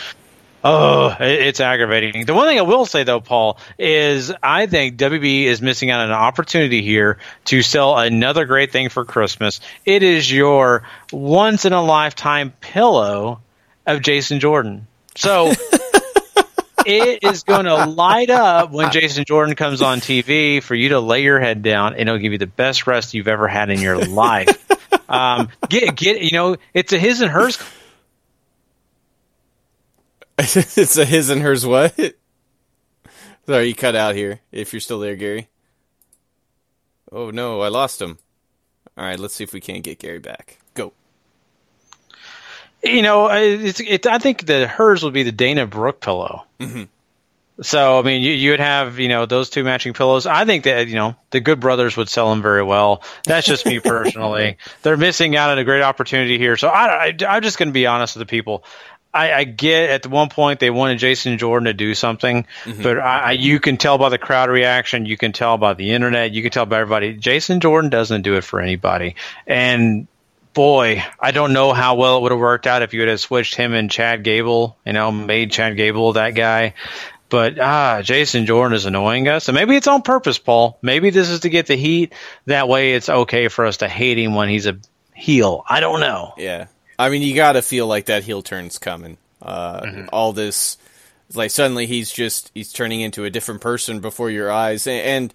[0.64, 2.26] oh, it's aggravating.
[2.26, 6.00] The one thing I will say though, Paul, is I think WWE is missing out
[6.00, 9.60] on an opportunity here to sell another great thing for Christmas.
[9.86, 13.40] It is your once in a lifetime pillow
[13.86, 14.86] of Jason Jordan.
[15.14, 15.52] So.
[16.86, 21.00] it is going to light up when Jason Jordan comes on TV for you to
[21.00, 23.80] lay your head down, and it'll give you the best rest you've ever had in
[23.80, 24.48] your life.
[25.08, 27.58] Um, get get you know, it's a his and hers.
[30.38, 31.94] it's a his and hers what?
[33.46, 34.40] Sorry, you cut out here.
[34.52, 35.48] If you're still there, Gary.
[37.10, 38.18] Oh no, I lost him.
[38.96, 40.58] All right, let's see if we can't get Gary back.
[40.74, 40.92] Go.
[42.82, 46.44] You know, it's, it, I think the hers would be the Dana Brooke pillow.
[46.60, 46.82] Mm-hmm.
[47.62, 50.26] So I mean, you you would have you know those two matching pillows.
[50.26, 53.02] I think that you know the Good Brothers would sell them very well.
[53.24, 54.56] That's just me personally.
[54.82, 56.56] They're missing out on a great opportunity here.
[56.56, 58.64] So I, I I'm just going to be honest with the people.
[59.12, 62.80] I, I, get at the one point they wanted Jason Jordan to do something, mm-hmm.
[62.80, 66.30] but I, you can tell by the crowd reaction, you can tell by the internet,
[66.30, 67.14] you can tell by everybody.
[67.14, 69.16] Jason Jordan doesn't do it for anybody,
[69.48, 70.06] and
[70.54, 73.20] boy, I don't know how well it would have worked out if you would have
[73.20, 76.74] switched him and Chad Gable, you know, made Chad Gable that guy.
[77.28, 80.78] But ah, Jason Jordan is annoying us, and maybe it's on purpose, Paul.
[80.82, 82.12] Maybe this is to get the heat.
[82.46, 84.78] That way, it's okay for us to hate him when he's a
[85.14, 85.64] heel.
[85.68, 86.34] I don't know.
[86.36, 86.66] Yeah,
[86.98, 89.16] I mean, you got to feel like that heel turn's coming.
[89.40, 90.06] Uh, mm-hmm.
[90.12, 90.76] All this,
[91.32, 95.34] like suddenly he's just he's turning into a different person before your eyes, and, and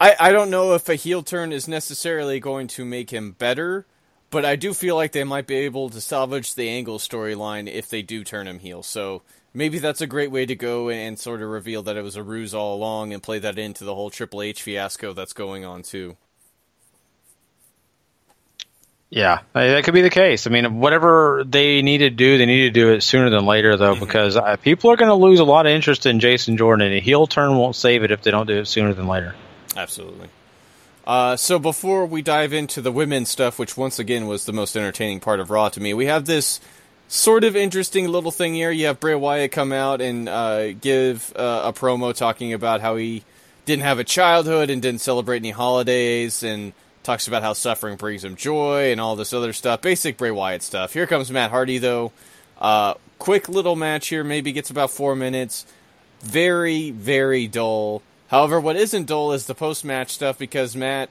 [0.00, 3.86] I I don't know if a heel turn is necessarily going to make him better
[4.30, 7.88] but I do feel like they might be able to salvage the Angle storyline if
[7.88, 8.82] they do turn him heel.
[8.82, 12.16] So maybe that's a great way to go and sort of reveal that it was
[12.16, 15.64] a ruse all along and play that into the whole Triple H fiasco that's going
[15.64, 16.16] on too.
[19.10, 20.46] Yeah, that could be the case.
[20.46, 23.76] I mean, whatever they need to do, they need to do it sooner than later,
[23.76, 24.04] though, mm-hmm.
[24.04, 26.94] because uh, people are going to lose a lot of interest in Jason Jordan, and
[26.94, 29.34] a heel turn won't save it if they don't do it sooner than later.
[29.76, 30.28] Absolutely.
[31.06, 34.76] Uh, so before we dive into the women's stuff, which once again was the most
[34.76, 36.60] entertaining part of Raw to me, we have this
[37.08, 38.70] sort of interesting little thing here.
[38.70, 42.96] You have Bray Wyatt come out and uh, give uh, a promo talking about how
[42.96, 43.24] he
[43.64, 48.24] didn't have a childhood and didn't celebrate any holidays, and talks about how suffering brings
[48.24, 49.80] him joy and all this other stuff.
[49.80, 50.92] Basic Bray Wyatt stuff.
[50.92, 52.12] Here comes Matt Hardy though.
[52.60, 55.66] Uh, quick little match here, maybe gets about four minutes.
[56.20, 58.02] Very, very dull.
[58.30, 61.10] However, what isn't dull is the post match stuff because Matt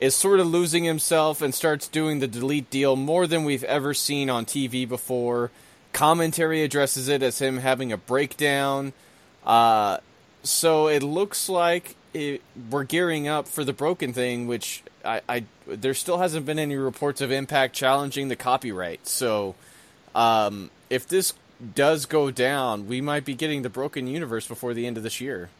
[0.00, 3.92] is sort of losing himself and starts doing the delete deal more than we've ever
[3.92, 5.50] seen on TV before.
[5.92, 8.92] commentary addresses it as him having a breakdown.
[9.44, 9.98] Uh,
[10.42, 15.44] so it looks like it, we're gearing up for the broken thing, which I, I,
[15.66, 19.06] there still hasn't been any reports of Impact challenging the copyright.
[19.06, 19.54] So
[20.14, 21.34] um, if this
[21.74, 25.20] does go down, we might be getting the broken universe before the end of this
[25.20, 25.50] year.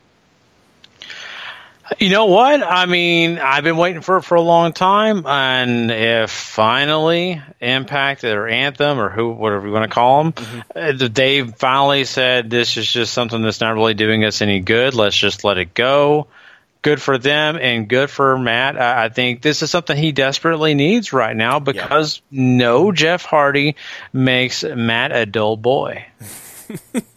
[1.98, 2.62] You know what?
[2.62, 8.24] I mean, I've been waiting for it for a long time, and if finally Impact
[8.24, 11.12] or Anthem or who, whatever you want to call them, mm-hmm.
[11.12, 14.94] they finally said this is just something that's not really doing us any good.
[14.94, 16.28] Let's just let it go.
[16.80, 18.80] Good for them and good for Matt.
[18.80, 22.40] I, I think this is something he desperately needs right now because yeah.
[22.42, 23.76] no Jeff Hardy
[24.12, 26.06] makes Matt a dull boy.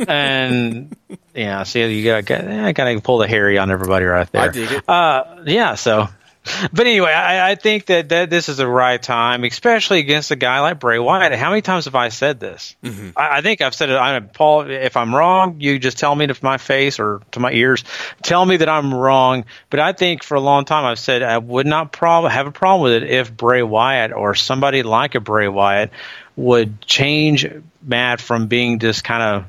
[0.08, 0.96] and
[1.34, 4.42] yeah, see, you got I gotta pull the Harry on everybody right there.
[4.42, 4.90] I dig it.
[4.90, 6.08] Uh, yeah, so.
[6.72, 10.36] But anyway, I, I think that, that this is the right time, especially against a
[10.36, 11.34] guy like Bray Wyatt.
[11.34, 12.76] How many times have I said this?
[12.84, 13.10] Mm-hmm.
[13.16, 13.98] I, I, think I've said it.
[13.98, 17.52] I, Paul, if I'm wrong, you just tell me to my face or to my
[17.52, 17.84] ears.
[18.24, 19.46] Tell me that I'm wrong.
[19.70, 22.52] But I think for a long time I've said I would not prob- have a
[22.52, 25.92] problem with it if Bray Wyatt or somebody like a Bray Wyatt
[26.38, 27.46] would change
[27.82, 29.46] Matt from being this kind of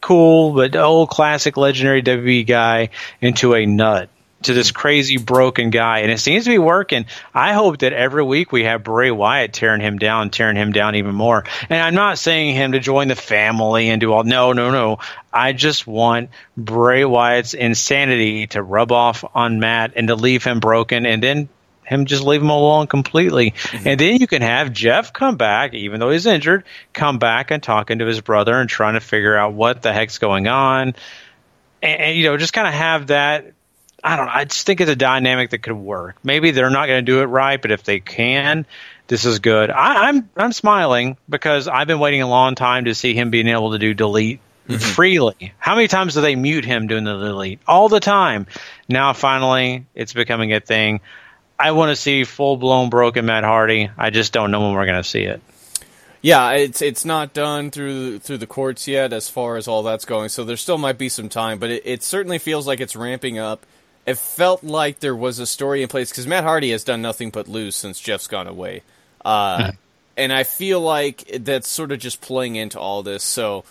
[0.00, 4.08] cool but old classic legendary WWE guy into a nut
[4.42, 7.06] to this crazy broken guy, and it seems to be working.
[7.34, 10.94] I hope that every week we have Bray Wyatt tearing him down, tearing him down
[10.94, 11.44] even more.
[11.68, 14.22] And I'm not saying him to join the family and do all.
[14.22, 14.98] No, no, no.
[15.32, 20.60] I just want Bray Wyatt's insanity to rub off on Matt and to leave him
[20.60, 21.48] broken, and then
[21.88, 23.52] him just leave him alone completely.
[23.52, 23.88] Mm-hmm.
[23.88, 27.62] And then you can have Jeff come back, even though he's injured, come back and
[27.62, 30.94] talking to his brother and trying to figure out what the heck's going on.
[31.82, 33.52] And, and you know, just kind of have that.
[34.04, 34.32] I don't know.
[34.32, 36.16] I just think it's a dynamic that could work.
[36.22, 38.64] Maybe they're not going to do it right, but if they can,
[39.08, 39.70] this is good.
[39.70, 43.48] I, I'm I'm smiling because I've been waiting a long time to see him being
[43.48, 44.80] able to do delete Mm-hmm.
[44.80, 45.54] freely.
[45.56, 47.58] How many times do they mute him doing the delete?
[47.66, 48.46] All the time.
[48.86, 51.00] Now finally it's becoming a thing.
[51.58, 53.90] I want to see full blown broken Matt Hardy.
[53.98, 55.42] I just don't know when we're going to see it.
[56.20, 60.04] Yeah, it's it's not done through through the courts yet, as far as all that's
[60.04, 60.30] going.
[60.30, 63.38] So there still might be some time, but it, it certainly feels like it's ramping
[63.38, 63.64] up.
[64.04, 67.30] It felt like there was a story in place because Matt Hardy has done nothing
[67.30, 68.82] but lose since Jeff's gone away,
[69.24, 69.76] uh, mm-hmm.
[70.16, 73.22] and I feel like that's sort of just playing into all this.
[73.22, 73.64] So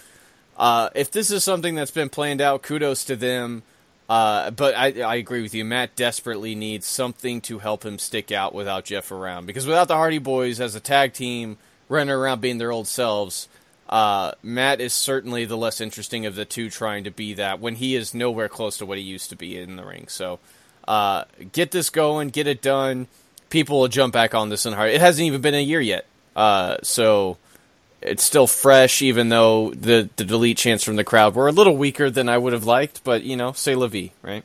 [0.58, 3.64] uh, if this is something that's been planned out, kudos to them.
[4.10, 5.66] Uh, but I, I agree with you.
[5.66, 9.46] Matt desperately needs something to help him stick out without Jeff around.
[9.46, 11.58] Because without the Hardy Boys as a tag team
[11.90, 13.50] running around being their old selves,
[13.90, 17.76] uh, Matt is certainly the less interesting of the two trying to be that when
[17.76, 20.08] he is nowhere close to what he used to be in the ring.
[20.08, 20.40] So
[20.88, 23.08] uh, get this going, get it done.
[23.50, 24.90] People will jump back on this in heart.
[24.90, 26.06] It hasn't even been a year yet.
[26.36, 27.38] Uh, so
[28.08, 31.78] it's still fresh, even though the the delete chants from the crowd were a little
[31.78, 33.04] weaker than I would have liked.
[33.04, 34.44] But you know, say la vie, right?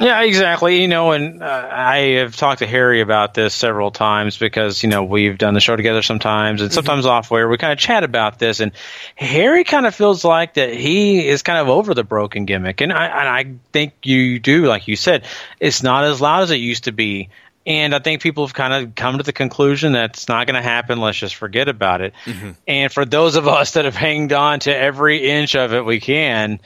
[0.00, 0.80] Yeah, exactly.
[0.80, 4.88] You know, and uh, I have talked to Harry about this several times because you
[4.88, 6.74] know we've done the show together sometimes, and mm-hmm.
[6.74, 7.12] sometimes mm-hmm.
[7.12, 8.60] off where we kind of chat about this.
[8.60, 8.72] And
[9.16, 12.92] Harry kind of feels like that he is kind of over the broken gimmick, and
[12.92, 15.24] I and I think you do, like you said,
[15.60, 17.28] it's not as loud as it used to be.
[17.64, 20.56] And I think people have kind of come to the conclusion that it's not going
[20.56, 21.00] to happen.
[21.00, 22.12] Let's just forget about it.
[22.24, 22.50] Mm-hmm.
[22.66, 26.00] And for those of us that have hanged on to every inch of it we
[26.00, 26.58] can,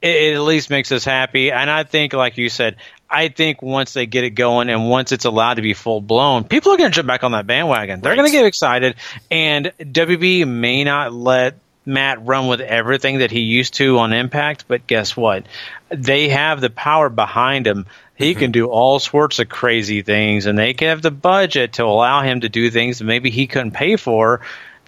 [0.00, 1.50] it, it, at least makes us happy.
[1.52, 2.76] And I think, like you said,
[3.10, 6.44] I think once they get it going and once it's allowed to be full blown,
[6.44, 8.00] people are going to jump back on that bandwagon.
[8.00, 8.16] They're right.
[8.16, 8.96] going to get excited.
[9.30, 11.58] And WB may not let
[11.88, 15.44] Matt run with everything that he used to on Impact, but guess what?
[15.88, 17.86] They have the power behind him
[18.18, 18.40] he mm-hmm.
[18.40, 22.22] can do all sorts of crazy things, and they can have the budget to allow
[22.22, 24.40] him to do things that maybe he couldn't pay for.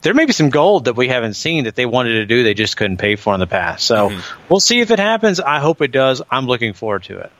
[0.02, 2.54] There may be some gold that we haven't seen that they wanted to do, they
[2.54, 3.86] just couldn't pay for in the past.
[3.86, 4.44] So mm-hmm.
[4.48, 5.38] we'll see if it happens.
[5.38, 6.22] I hope it does.
[6.28, 7.32] I'm looking forward to it.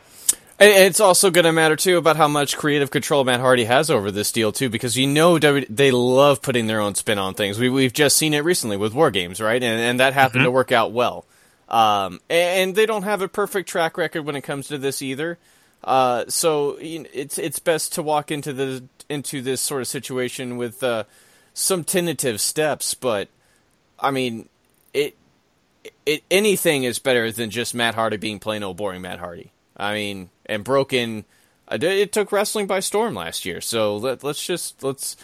[0.62, 4.11] It's also going to matter too about how much creative control Matt Hardy has over
[4.11, 7.59] this deal too, because you know they love putting their own spin on things.
[7.59, 9.62] We, have just seen it recently with War Games, right?
[9.62, 10.49] And, and that happened mm-hmm.
[10.49, 11.25] to work out well.
[11.70, 15.38] Um, and they don't have a perfect track record when it comes to this either.
[15.83, 20.83] Uh, so it's it's best to walk into the into this sort of situation with
[20.83, 21.05] uh,
[21.55, 22.92] some tentative steps.
[22.92, 23.29] But
[23.99, 24.51] I mean,
[24.92, 25.16] it
[26.05, 29.53] it anything is better than just Matt Hardy being plain old boring Matt Hardy.
[29.77, 31.24] I mean, and broken.
[31.66, 33.60] Uh, it took wrestling by storm last year.
[33.60, 35.16] So let, let's just let's.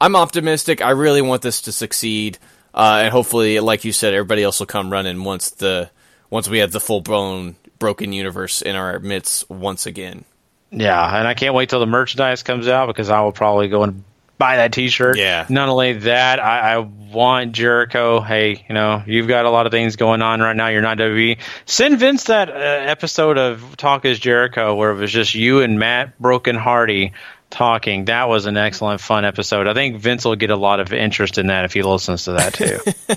[0.00, 0.82] I'm optimistic.
[0.82, 2.38] I really want this to succeed,
[2.74, 5.90] uh, and hopefully, like you said, everybody else will come running once the
[6.30, 10.24] once we have the full blown broken universe in our midst once again.
[10.72, 13.82] Yeah, and I can't wait till the merchandise comes out because I will probably go
[13.82, 14.04] and
[14.40, 15.18] buy that T-shirt.
[15.18, 15.46] Yeah.
[15.48, 18.20] Not only that, I, I want Jericho.
[18.20, 20.66] Hey, you know, you've got a lot of things going on right now.
[20.68, 21.38] You're not WWE.
[21.66, 25.78] Send Vince that uh, episode of Talk is Jericho where it was just you and
[25.78, 27.12] Matt Broken Hardy
[27.50, 28.06] talking.
[28.06, 29.68] That was an excellent, fun episode.
[29.68, 32.32] I think Vince will get a lot of interest in that if he listens to
[32.32, 32.78] that too.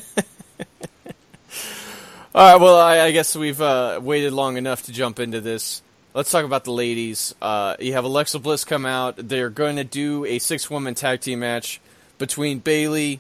[2.36, 5.84] All right, well, I, I guess we've uh, waited long enough to jump into this.
[6.16, 7.34] Let's talk about the ladies.
[7.42, 9.16] Uh, you have Alexa Bliss come out.
[9.18, 11.82] They're going to do a six-woman tag team match
[12.20, 13.20] between Bayley,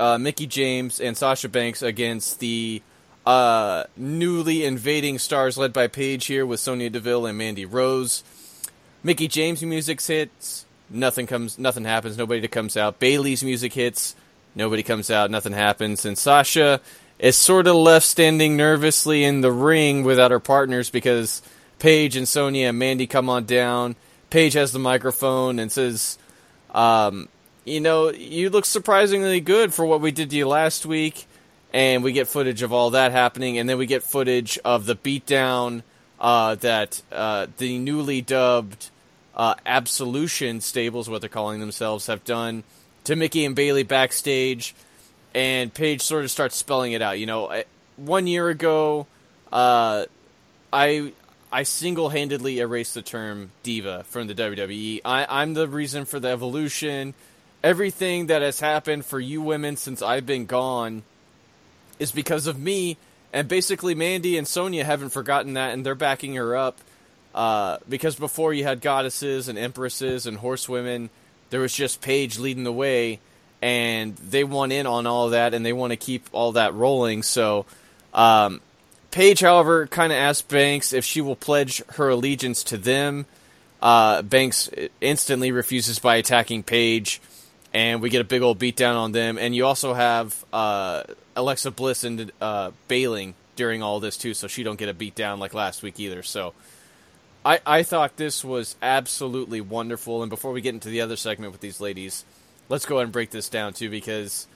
[0.00, 2.82] uh, Mickie James, and Sasha Banks against the
[3.24, 8.24] uh, newly invading stars led by Paige here with Sonya Deville and Mandy Rose.
[9.04, 10.66] Mickie James' music hits.
[10.90, 11.60] Nothing comes.
[11.60, 12.18] Nothing happens.
[12.18, 12.98] Nobody comes out.
[12.98, 14.16] Bayley's music hits.
[14.56, 15.30] Nobody comes out.
[15.30, 16.04] Nothing happens.
[16.04, 16.80] And Sasha
[17.20, 21.40] is sort of left standing nervously in the ring without her partners because
[21.78, 23.96] Paige and Sonya and Mandy come on down.
[24.30, 26.18] Paige has the microphone and says,
[26.72, 27.28] um,
[27.64, 31.26] "You know, you look surprisingly good for what we did to you last week."
[31.72, 34.96] And we get footage of all that happening, and then we get footage of the
[34.96, 35.82] beatdown
[36.18, 38.88] uh, that uh, the newly dubbed
[39.34, 42.64] uh, Absolution stables, what they're calling themselves, have done
[43.04, 44.74] to Mickie and Bayley backstage
[45.36, 47.18] and Paige sort of starts spelling it out.
[47.18, 47.62] You know,
[47.96, 49.06] one year ago,
[49.52, 50.06] uh,
[50.72, 51.12] I
[51.56, 55.00] I single handedly erased the term diva from the WWE.
[55.06, 57.14] I, I'm the reason for the evolution.
[57.64, 61.02] Everything that has happened for you women since I've been gone
[61.98, 62.98] is because of me.
[63.32, 66.76] And basically, Mandy and Sonya haven't forgotten that, and they're backing her up.
[67.34, 71.08] Uh, because before you had goddesses and empresses and horsewomen,
[71.48, 73.18] there was just Paige leading the way
[73.62, 77.22] and they want in on all that and they want to keep all that rolling.
[77.22, 77.64] So,
[78.12, 78.60] um,
[79.10, 83.26] Paige, however, kind of asks Banks if she will pledge her allegiance to them.
[83.80, 87.20] Uh, Banks instantly refuses by attacking Paige,
[87.72, 89.38] and we get a big old beatdown on them.
[89.38, 91.04] And you also have uh,
[91.34, 95.38] Alexa Bliss and uh, bailing during all this too, so she don't get a beatdown
[95.38, 96.22] like last week either.
[96.22, 96.52] So.
[97.44, 100.24] I, I thought this was absolutely wonderful.
[100.24, 102.24] And before we get into the other segment with these ladies,
[102.68, 104.48] let's go ahead and break this down too because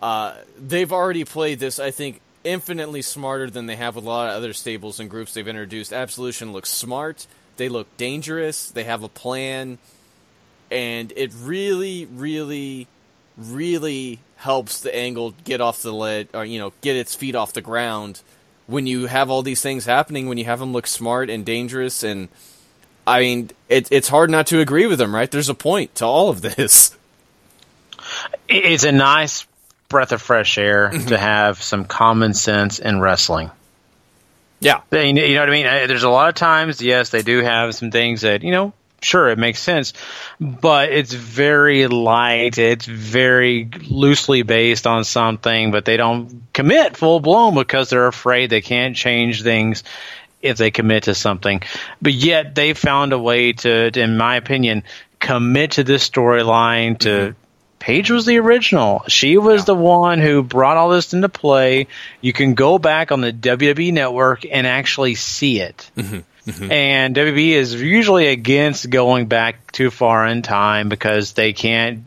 [0.00, 4.30] uh, they've already played this, I think, infinitely smarter than they have with a lot
[4.30, 5.92] of other stables and groups they've introduced.
[5.92, 7.26] Absolution looks smart.
[7.56, 8.70] They look dangerous.
[8.70, 9.78] They have a plan.
[10.70, 12.86] And it really, really,
[13.36, 17.52] really helps the angle get off the lead, or, you know, get its feet off
[17.52, 18.22] the ground
[18.66, 22.02] when you have all these things happening, when you have them look smart and dangerous.
[22.02, 22.28] And,
[23.06, 25.30] I mean, it, it's hard not to agree with them, right?
[25.30, 26.96] There's a point to all of this.
[28.48, 29.46] It's a nice
[29.92, 31.06] breath of fresh air Mm-hmm.
[31.06, 33.50] to have some common sense in wrestling.
[34.58, 34.80] Yeah.
[34.90, 35.64] They, you know what I mean?
[35.88, 39.28] There's a lot of times, yes, they do have some things that, you know, sure,
[39.28, 39.92] it makes sense,
[40.40, 42.58] but it's very light.
[42.58, 48.50] It's very loosely based on something, but they don't commit full blown because they're afraid
[48.50, 49.82] they can't change things
[50.40, 51.62] if they commit to something.
[52.00, 54.84] But yet they found a way to, to in my opinion,
[55.18, 57.34] commit to this storyline to
[57.82, 59.02] Paige was the original.
[59.08, 61.88] She was the one who brought all this into play.
[62.20, 65.90] You can go back on the WWE network and actually see it.
[65.96, 66.18] Mm-hmm.
[66.48, 66.70] Mm-hmm.
[66.70, 72.06] And WWE is usually against going back too far in time because they can't.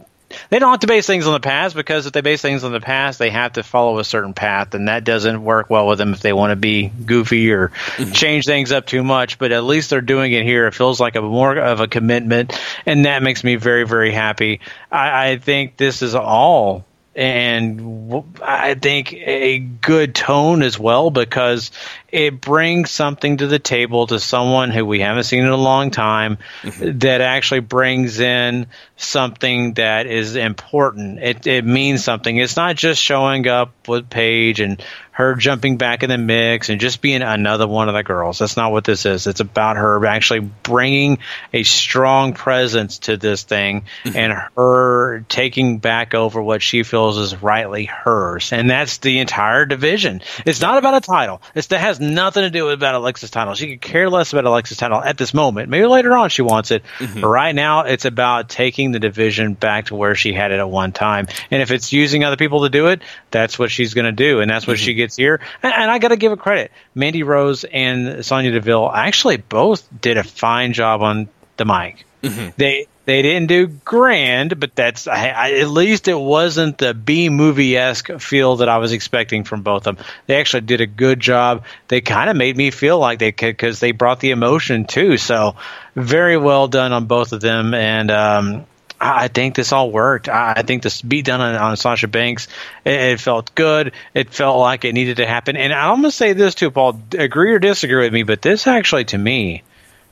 [0.49, 2.71] They don't have to base things on the past because if they base things on
[2.71, 5.97] the past, they have to follow a certain path, and that doesn't work well with
[5.97, 8.11] them if they want to be goofy or mm-hmm.
[8.11, 9.39] change things up too much.
[9.39, 10.67] But at least they're doing it here.
[10.67, 14.61] It feels like a more of a commitment, and that makes me very, very happy.
[14.91, 21.71] I, I think this is all and I think a good tone as well because
[22.15, 25.91] it brings something to the table to someone who we haven't seen in a long
[25.91, 26.97] time mm-hmm.
[26.99, 31.19] that actually brings in something that is important.
[31.21, 32.37] It it means something.
[32.37, 34.81] It's not just showing up with Paige and
[35.15, 38.39] her jumping back in the mix and just being another one of the girls.
[38.39, 39.27] That's not what this is.
[39.27, 41.19] It's about her actually bringing
[41.53, 44.17] a strong presence to this thing mm-hmm.
[44.17, 48.51] and her taking back over what she feels is rightly hers.
[48.51, 50.21] And that's the entire division.
[50.45, 51.41] It's not about a title.
[51.55, 53.53] It's, that has nothing to do with about Alexa's title.
[53.55, 55.69] She could care less about Alexa's title at this moment.
[55.69, 56.83] Maybe later on she wants it.
[56.99, 57.21] Mm-hmm.
[57.21, 60.69] But right now it's about taking the division back to where she had it at
[60.69, 61.27] one time.
[61.51, 63.01] And if it's using other people to do it,
[63.31, 64.41] that's what she's going to do.
[64.41, 64.97] And that's what she mm-hmm.
[64.97, 65.41] gets here.
[65.63, 66.71] And, and I got to give it credit.
[66.93, 72.05] Mandy Rose and Sonya Deville actually both did a fine job on the mic.
[72.23, 72.49] Mm-hmm.
[72.57, 77.29] They they didn't do grand, but that's I, I, at least it wasn't the B
[77.29, 80.05] movie esque feel that I was expecting from both of them.
[80.27, 81.63] They actually did a good job.
[81.87, 85.17] They kind of made me feel like they could because they brought the emotion too.
[85.17, 85.55] So
[85.95, 88.65] very well done on both of them, and um,
[88.99, 90.29] I think this all worked.
[90.29, 92.47] I think this beat done on, on Sasha Banks,
[92.83, 93.91] it, it, felt good.
[94.13, 95.57] It felt like it needed to happen.
[95.57, 96.99] And I'm going to say this too, Paul.
[97.17, 99.63] Agree or disagree with me, but this actually, to me,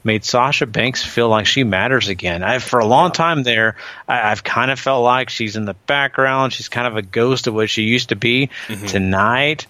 [0.04, 2.44] made Sasha Banks feel like she matters again.
[2.44, 3.78] I, for a long time there,
[4.08, 6.54] I, have kind of felt like she's in the background.
[6.54, 8.50] She's kind of a ghost of what she used to be.
[8.68, 8.86] Mm-hmm.
[8.88, 9.68] Tonight,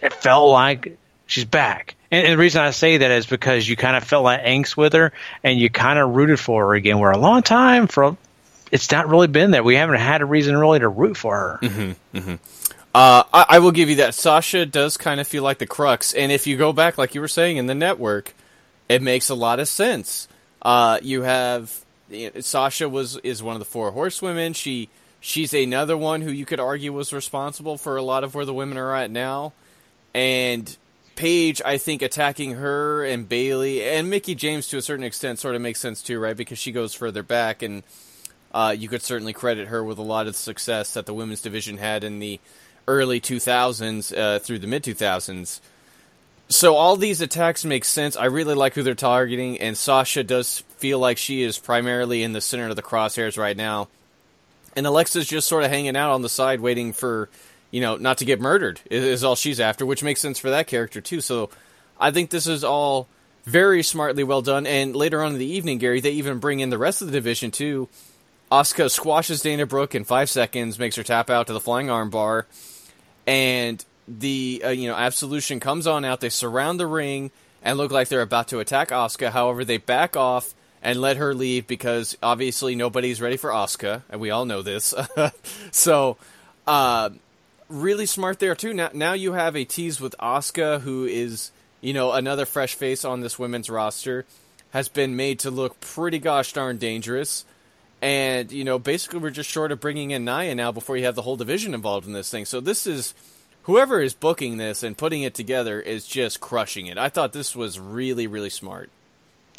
[0.00, 0.96] it felt like
[1.26, 1.94] she's back.
[2.10, 4.76] And, and, the reason I say that is because you kind of felt like angst
[4.76, 6.98] with her, and you kind of rooted for her again.
[6.98, 8.16] Where a long time for
[8.70, 9.62] it's not really been there.
[9.62, 11.58] We haven't had a reason really to root for her.
[11.62, 12.34] Mm-hmm, mm-hmm.
[12.94, 14.14] Uh, I, I, will give you that.
[14.14, 17.22] Sasha does kind of feel like the crux, and if you go back, like you
[17.22, 18.34] were saying in the network,
[18.88, 20.28] it makes a lot of sense.
[20.60, 21.84] Uh, you have
[22.40, 24.52] Sasha was is one of the four horsewomen.
[24.52, 24.88] She
[25.20, 28.54] she's another one who you could argue was responsible for a lot of where the
[28.54, 29.52] women are at now,
[30.14, 30.76] and
[31.14, 35.54] Paige, I think attacking her and Bayley and Mickie James to a certain extent sort
[35.54, 36.36] of makes sense too, right?
[36.36, 37.82] Because she goes further back, and
[38.52, 41.42] uh, you could certainly credit her with a lot of the success that the women's
[41.42, 42.40] division had in the
[42.88, 45.60] early 2000s uh, through the mid 2000s.
[46.52, 48.14] So all these attacks make sense.
[48.14, 52.34] I really like who they're targeting, and Sasha does feel like she is primarily in
[52.34, 53.88] the center of the crosshairs right now.
[54.76, 57.30] And Alexa's just sort of hanging out on the side, waiting for,
[57.70, 58.82] you know, not to get murdered.
[58.90, 61.22] Is all she's after, which makes sense for that character too.
[61.22, 61.48] So
[61.98, 63.08] I think this is all
[63.44, 64.66] very smartly well done.
[64.66, 67.12] And later on in the evening, Gary, they even bring in the rest of the
[67.12, 67.88] division too.
[68.50, 72.44] Asuka squashes Dana Brooke in five seconds, makes her tap out to the flying armbar,
[73.26, 73.82] and
[74.18, 76.20] the uh, you know absolution comes on out.
[76.20, 77.30] They surround the ring
[77.62, 79.30] and look like they're about to attack Asuka.
[79.30, 84.20] However, they back off and let her leave because obviously nobody's ready for Asuka, and
[84.20, 84.92] we all know this.
[85.70, 86.16] so,
[86.66, 87.10] uh,
[87.68, 88.74] really smart there too.
[88.74, 91.50] Now, now you have a tease with Asuka, who is
[91.80, 94.26] you know another fresh face on this women's roster,
[94.70, 97.44] has been made to look pretty gosh darn dangerous.
[98.00, 101.14] And you know, basically, we're just short of bringing in Nia now before you have
[101.14, 102.44] the whole division involved in this thing.
[102.44, 103.14] So this is
[103.62, 106.98] whoever is booking this and putting it together is just crushing it.
[106.98, 108.90] I thought this was really, really smart.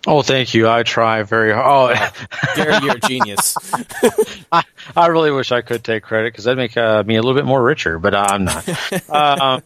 [0.05, 0.67] Oh, thank you.
[0.67, 1.97] I try very hard.
[1.97, 3.55] Oh, Gary, you're a genius.
[4.51, 4.63] I,
[4.97, 7.45] I really wish I could take credit because that'd make uh, me a little bit
[7.45, 9.09] more richer, but I'm not.
[9.09, 9.63] um,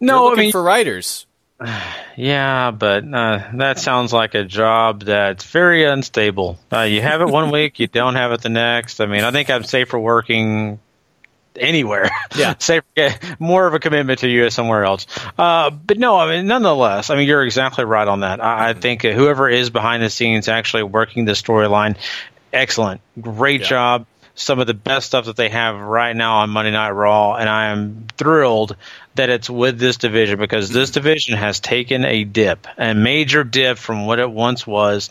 [0.00, 1.26] no, I mean for writers.
[2.16, 6.58] Yeah, but uh, that sounds like a job that's very unstable.
[6.70, 9.00] Uh, you have it one week, you don't have it the next.
[9.00, 10.80] I mean, I think I'm safer working
[11.56, 12.10] anywhere.
[12.36, 12.54] Yeah.
[12.58, 12.80] Say
[13.38, 15.06] more of a commitment to you somewhere else.
[15.38, 18.42] Uh, but no, I mean, nonetheless, I mean, you're exactly right on that.
[18.42, 21.96] I, I think whoever is behind the scenes actually working the storyline,
[22.52, 23.66] excellent, great yeah.
[23.66, 24.06] job.
[24.34, 27.48] Some of the best stuff that they have right now on Monday Night Raw, and
[27.48, 28.76] I am thrilled
[29.16, 33.76] that it's with this division because this division has taken a dip, a major dip
[33.76, 35.10] from what it once was,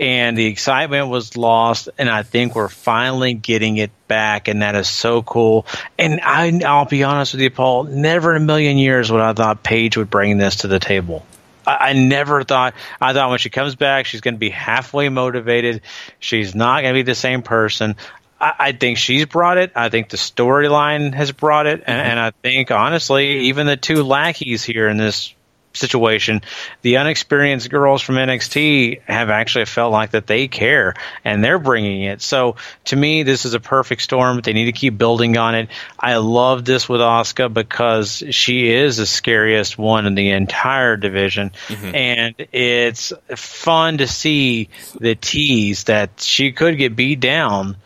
[0.00, 4.74] and the excitement was lost and i think we're finally getting it back and that
[4.74, 5.66] is so cool
[5.98, 9.34] and I, i'll be honest with you paul never in a million years would i
[9.34, 11.24] thought paige would bring this to the table
[11.66, 12.74] I, I never thought.
[13.00, 15.82] I thought when she comes back, she's going to be halfway motivated.
[16.18, 17.96] She's not going to be the same person.
[18.40, 19.72] I, I think she's brought it.
[19.74, 24.02] I think the storyline has brought it, and, and I think honestly, even the two
[24.02, 25.34] lackeys here in this
[25.72, 26.42] situation,
[26.82, 32.02] the unexperienced girls from NXT have actually felt like that they care and they're bringing
[32.02, 32.22] it.
[32.22, 34.40] So to me, this is a perfect storm.
[34.40, 35.68] They need to keep building on it.
[35.98, 41.52] I love this with Asuka because she is the scariest one in the entire division,
[41.68, 41.94] mm-hmm.
[41.94, 44.68] and it's fun to see
[44.98, 47.76] the tease that she could get beat down,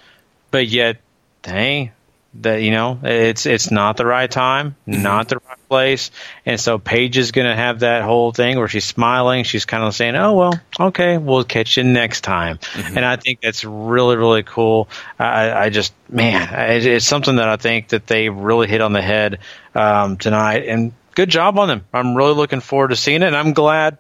[0.55, 0.99] but yet,
[1.45, 1.91] hey,
[2.35, 5.03] that you know it's it's not the right time, mm-hmm.
[5.03, 6.13] not the right place,
[6.47, 9.83] and so Paige is going to have that whole thing where she's smiling, she's kind
[9.83, 12.97] of saying, "Oh well, okay, we'll catch you next time," mm-hmm.
[12.97, 14.89] and I think that's really really cool.
[15.19, 19.03] I, I just man, it's something that I think that they really hit on the
[19.03, 19.41] head
[19.75, 21.85] um, tonight, and good job on them.
[21.93, 23.99] I'm really looking forward to seeing it, and I'm glad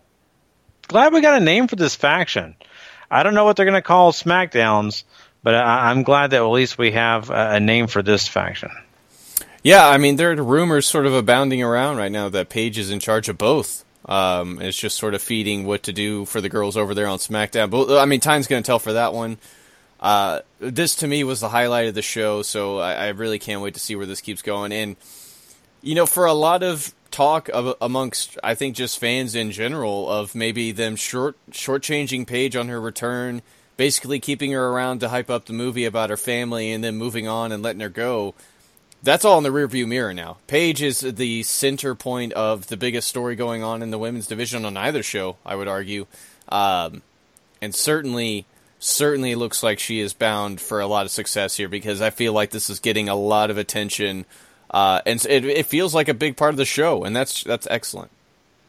[0.86, 2.54] glad we got a name for this faction.
[3.10, 5.02] I don't know what they're going to call SmackDowns
[5.44, 8.70] but I, am glad that at least we have a, a name for this faction.
[9.62, 12.90] Yeah, I mean, there are rumors sort of abounding around right now that Paige is
[12.90, 13.84] in charge of both.
[14.06, 17.18] Um, it's just sort of feeding what to do for the girls over there on
[17.18, 17.70] SmackDown.
[17.70, 19.38] But I mean, time's going to tell for that one.
[20.00, 23.62] Uh, this to me was the highlight of the show, so I, I, really can't
[23.62, 24.70] wait to see where this keeps going.
[24.70, 24.96] And
[25.80, 30.10] you know, for a lot of talk of, amongst, I think, just fans in general
[30.10, 33.40] of maybe them short shortchanging Paige on her return
[33.76, 37.26] basically keeping her around to hype up the movie about her family and then moving
[37.26, 38.34] on and letting her go.
[39.02, 40.38] That's all in the rearview mirror now.
[40.46, 44.64] Paige is the center point of the biggest story going on in the women's division
[44.64, 46.06] on either show, I would argue.
[46.48, 47.02] Um,
[47.60, 48.46] and certainly
[48.78, 52.34] certainly looks like she is bound for a lot of success here because I feel
[52.34, 54.26] like this is getting a lot of attention,
[54.70, 57.66] uh, and it, it feels like a big part of the show, and that's that's
[57.70, 58.10] excellent.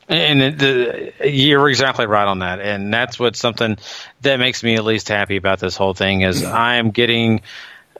[0.07, 3.77] And the, you're exactly right on that, and that's what something
[4.21, 7.41] that makes me at least happy about this whole thing is I am getting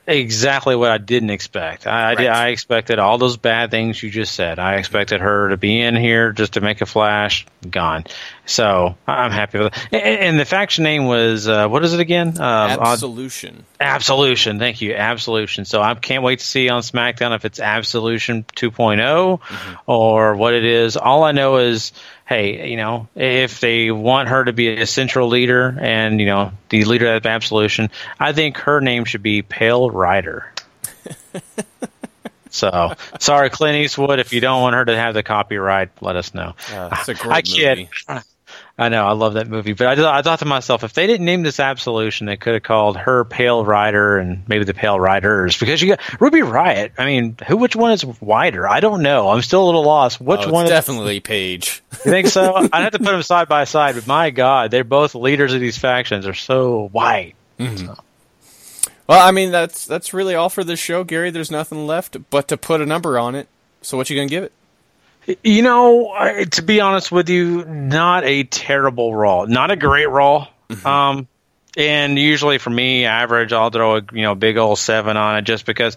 [0.07, 1.87] exactly what I didn't expect.
[1.87, 2.27] I, right.
[2.27, 4.59] I, I expected all those bad things you just said.
[4.59, 8.05] I expected her to be in here just to make a flash, gone.
[8.45, 9.93] So I'm happy with it.
[9.93, 12.39] And, and the faction name was uh, what is it again?
[12.39, 13.65] Um, Absolution.
[13.79, 14.59] Absolution.
[14.59, 15.65] Thank you, Absolution.
[15.65, 19.75] So I can't wait to see on SmackDown if it's Absolution 2 mm-hmm.
[19.85, 20.97] or what it is.
[20.97, 21.91] All I know is
[22.25, 26.51] hey, you know, if they want her to be a central leader and, you know,
[26.69, 30.51] the leader of Absolution, I think her name should be Pale Rider.
[32.49, 36.33] so, sorry, Clint Eastwood, if you don't want her to have the copyright, let us
[36.33, 36.55] know.
[36.71, 37.89] Uh, it's a great I kid.
[38.77, 41.25] I know, I love that movie, but I, I thought to myself, if they didn't
[41.25, 45.57] name this Absolution, they could have called her Pale Rider and maybe the Pale Riders
[45.57, 46.91] because you got Ruby Riott.
[46.97, 48.67] I mean, who which one is wider?
[48.67, 49.29] I don't know.
[49.29, 50.19] I'm still a little lost.
[50.19, 50.65] Which oh, one?
[50.65, 51.81] Is, definitely Paige.
[52.05, 52.53] You think so?
[52.73, 55.61] I'd have to put them side by side, but my God, they're both leaders of
[55.61, 56.25] these factions.
[56.25, 57.33] They're so white.
[57.57, 57.77] Mm-hmm.
[57.77, 57.97] So.
[59.07, 61.31] Well, I mean, that's that's really all for this show, Gary.
[61.31, 63.47] There's nothing left but to put a number on it.
[63.81, 64.51] So, what you gonna give it?
[65.43, 70.47] You know, to be honest with you, not a terrible Raw, not a great Raw.
[70.69, 70.87] Mm-hmm.
[70.87, 71.27] Um,
[71.77, 75.41] and usually for me, average, I'll throw a you know big old seven on it
[75.43, 75.95] just because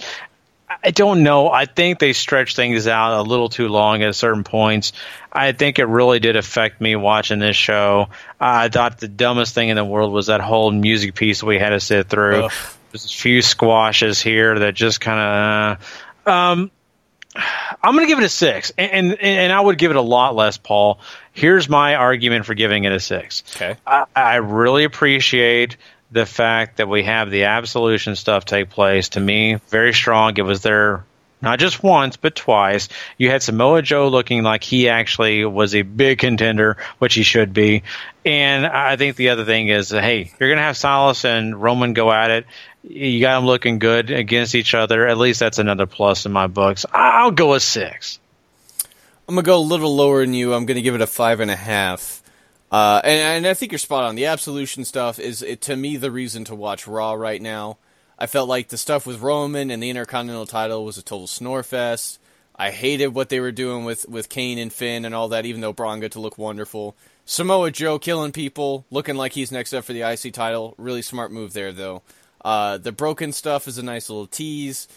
[0.82, 1.50] I don't know.
[1.50, 4.92] I think they stretched things out a little too long at certain points.
[5.32, 8.08] I think it really did affect me watching this show.
[8.40, 11.70] I thought the dumbest thing in the world was that whole music piece we had
[11.70, 12.44] to sit through.
[12.44, 12.52] Ugh.
[12.92, 15.86] There's a few squashes here that just kind of.
[16.26, 16.70] Uh, um,
[17.36, 20.02] I'm going to give it a six, and, and, and I would give it a
[20.02, 20.98] lot less, Paul.
[21.32, 23.44] Here's my argument for giving it a six.
[23.54, 25.76] Okay, I, I really appreciate
[26.10, 29.10] the fact that we have the absolution stuff take place.
[29.10, 30.36] To me, very strong.
[30.38, 31.04] It was there
[31.40, 32.88] not just once but twice.
[33.16, 37.52] You had Samoa Joe looking like he actually was a big contender, which he should
[37.52, 37.82] be.
[38.24, 41.92] And I think the other thing is, hey, you're going to have Elias and Roman
[41.92, 42.46] go at it.
[42.82, 45.06] You got them looking good against each other.
[45.06, 46.86] At least that's another plus in my books.
[46.92, 48.18] I'll go a six.
[49.28, 50.54] I'm gonna go a little lower than you.
[50.54, 52.22] I'm gonna give it a five and a half.
[52.72, 54.14] Uh, and, and, I think you're spot on.
[54.14, 57.78] The absolution stuff is, it, to me, the reason to watch Raw right now.
[58.18, 61.62] I felt like the stuff with Roman and the Intercontinental title was a total snore
[61.62, 62.18] fest.
[62.56, 65.60] I hated what they were doing with, with Kane and Finn and all that, even
[65.60, 66.96] though Braun got to look wonderful.
[67.24, 70.74] Samoa Joe killing people, looking like he's next up for the IC title.
[70.76, 72.02] Really smart move there, though.
[72.44, 74.88] Uh, the broken stuff is a nice little tease.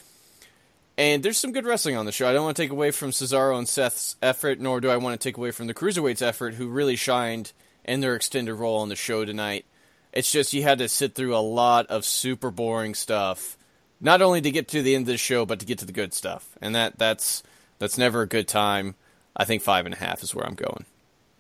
[0.97, 2.27] And there's some good wrestling on the show.
[2.27, 5.19] I don't want to take away from Cesaro and Seth's effort, nor do I want
[5.19, 7.51] to take away from the Cruiserweights' effort, who really shined
[7.85, 9.65] in their extended role on the show tonight.
[10.13, 13.57] It's just you had to sit through a lot of super boring stuff,
[13.99, 15.93] not only to get to the end of the show, but to get to the
[15.93, 16.57] good stuff.
[16.61, 17.43] And that that's
[17.79, 18.95] that's never a good time.
[19.35, 20.85] I think five and a half is where I'm going.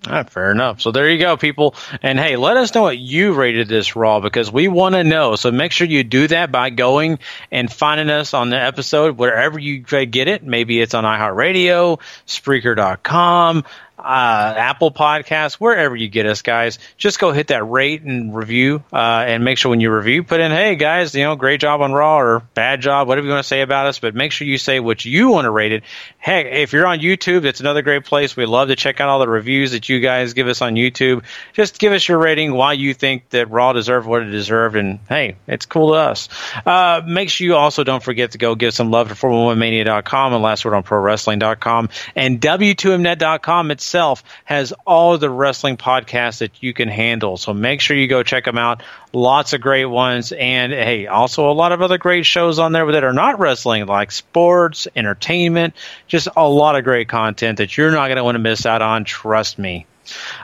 [0.07, 0.81] Right, fair enough.
[0.81, 1.75] So there you go, people.
[2.01, 5.35] And hey, let us know what you rated this Raw because we want to know.
[5.35, 7.19] So make sure you do that by going
[7.51, 10.43] and finding us on the episode wherever you get it.
[10.43, 13.63] Maybe it's on iHeartRadio, Spreaker.com,
[14.03, 16.79] uh, Apple Podcasts, wherever you get us, guys.
[16.97, 20.39] Just go hit that rate and review, uh, and make sure when you review, put
[20.39, 23.43] in, "Hey guys, you know, great job on Raw" or "bad job," whatever you want
[23.43, 23.99] to say about us.
[23.99, 25.83] But make sure you say what you want to rate it.
[26.17, 28.35] Hey, if you're on YouTube, that's another great place.
[28.35, 31.23] We love to check out all the reviews that you guys give us on YouTube.
[31.53, 34.99] Just give us your rating, why you think that Raw deserved what it deserved, and
[35.07, 36.29] hey, it's cool to us.
[36.65, 40.43] Uh, make sure you also don't forget to go give some love to 411mania.com and
[40.43, 43.71] last word on prowrestling.com and w2mnet.com.
[43.71, 47.35] It's itself has all the wrestling podcasts that you can handle.
[47.35, 48.83] So make sure you go check them out.
[49.11, 50.31] Lots of great ones.
[50.31, 53.85] And hey, also a lot of other great shows on there that are not wrestling,
[53.85, 55.73] like sports, entertainment,
[56.07, 58.81] just a lot of great content that you're not going to want to miss out
[58.81, 59.03] on.
[59.03, 59.85] Trust me.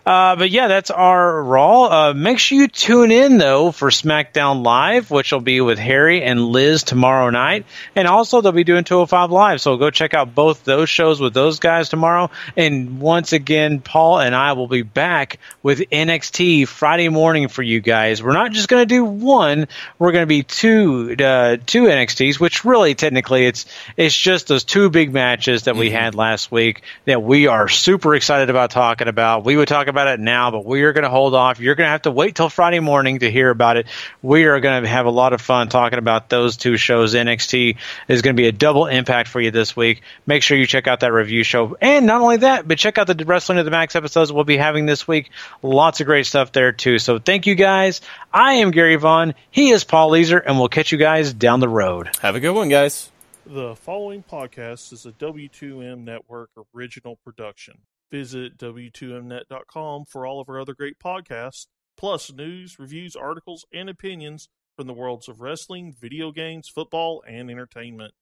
[0.05, 1.83] Uh, but yeah, that's our Raw.
[1.83, 6.23] Uh, make sure you tune in though for SmackDown Live, which will be with Harry
[6.23, 9.61] and Liz tomorrow night, and also they'll be doing 205 Live.
[9.61, 12.29] So go check out both those shows with those guys tomorrow.
[12.55, 17.81] And once again, Paul and I will be back with NXT Friday morning for you
[17.81, 18.23] guys.
[18.23, 19.67] We're not just going to do one;
[19.99, 23.65] we're going to be two uh, two NXTs, which really technically it's
[23.97, 25.97] it's just those two big matches that we mm-hmm.
[25.97, 29.43] had last week that we are super excited about talking about.
[29.43, 31.59] We would talk about it now, but we are going to hold off.
[31.59, 33.87] You're going to have to wait till Friday morning to hear about it.
[34.21, 37.13] We are going to have a lot of fun talking about those two shows.
[37.13, 37.77] NXT
[38.07, 40.01] is going to be a double impact for you this week.
[40.25, 41.77] Make sure you check out that review show.
[41.81, 44.57] And not only that, but check out the Wrestling of the Max episodes we'll be
[44.57, 45.31] having this week.
[45.61, 46.99] Lots of great stuff there, too.
[46.99, 48.01] So thank you guys.
[48.33, 49.33] I am Gary Vaughn.
[49.51, 52.09] He is Paul Leeser, and we'll catch you guys down the road.
[52.21, 53.11] Have a good one, guys.
[53.49, 57.77] The following podcast is a W2M Network original production.
[58.11, 64.47] Visit W2Mnet.com for all of our other great podcasts, plus news, reviews, articles, and opinions
[64.77, 68.13] from the worlds of wrestling, video games, football, and entertainment.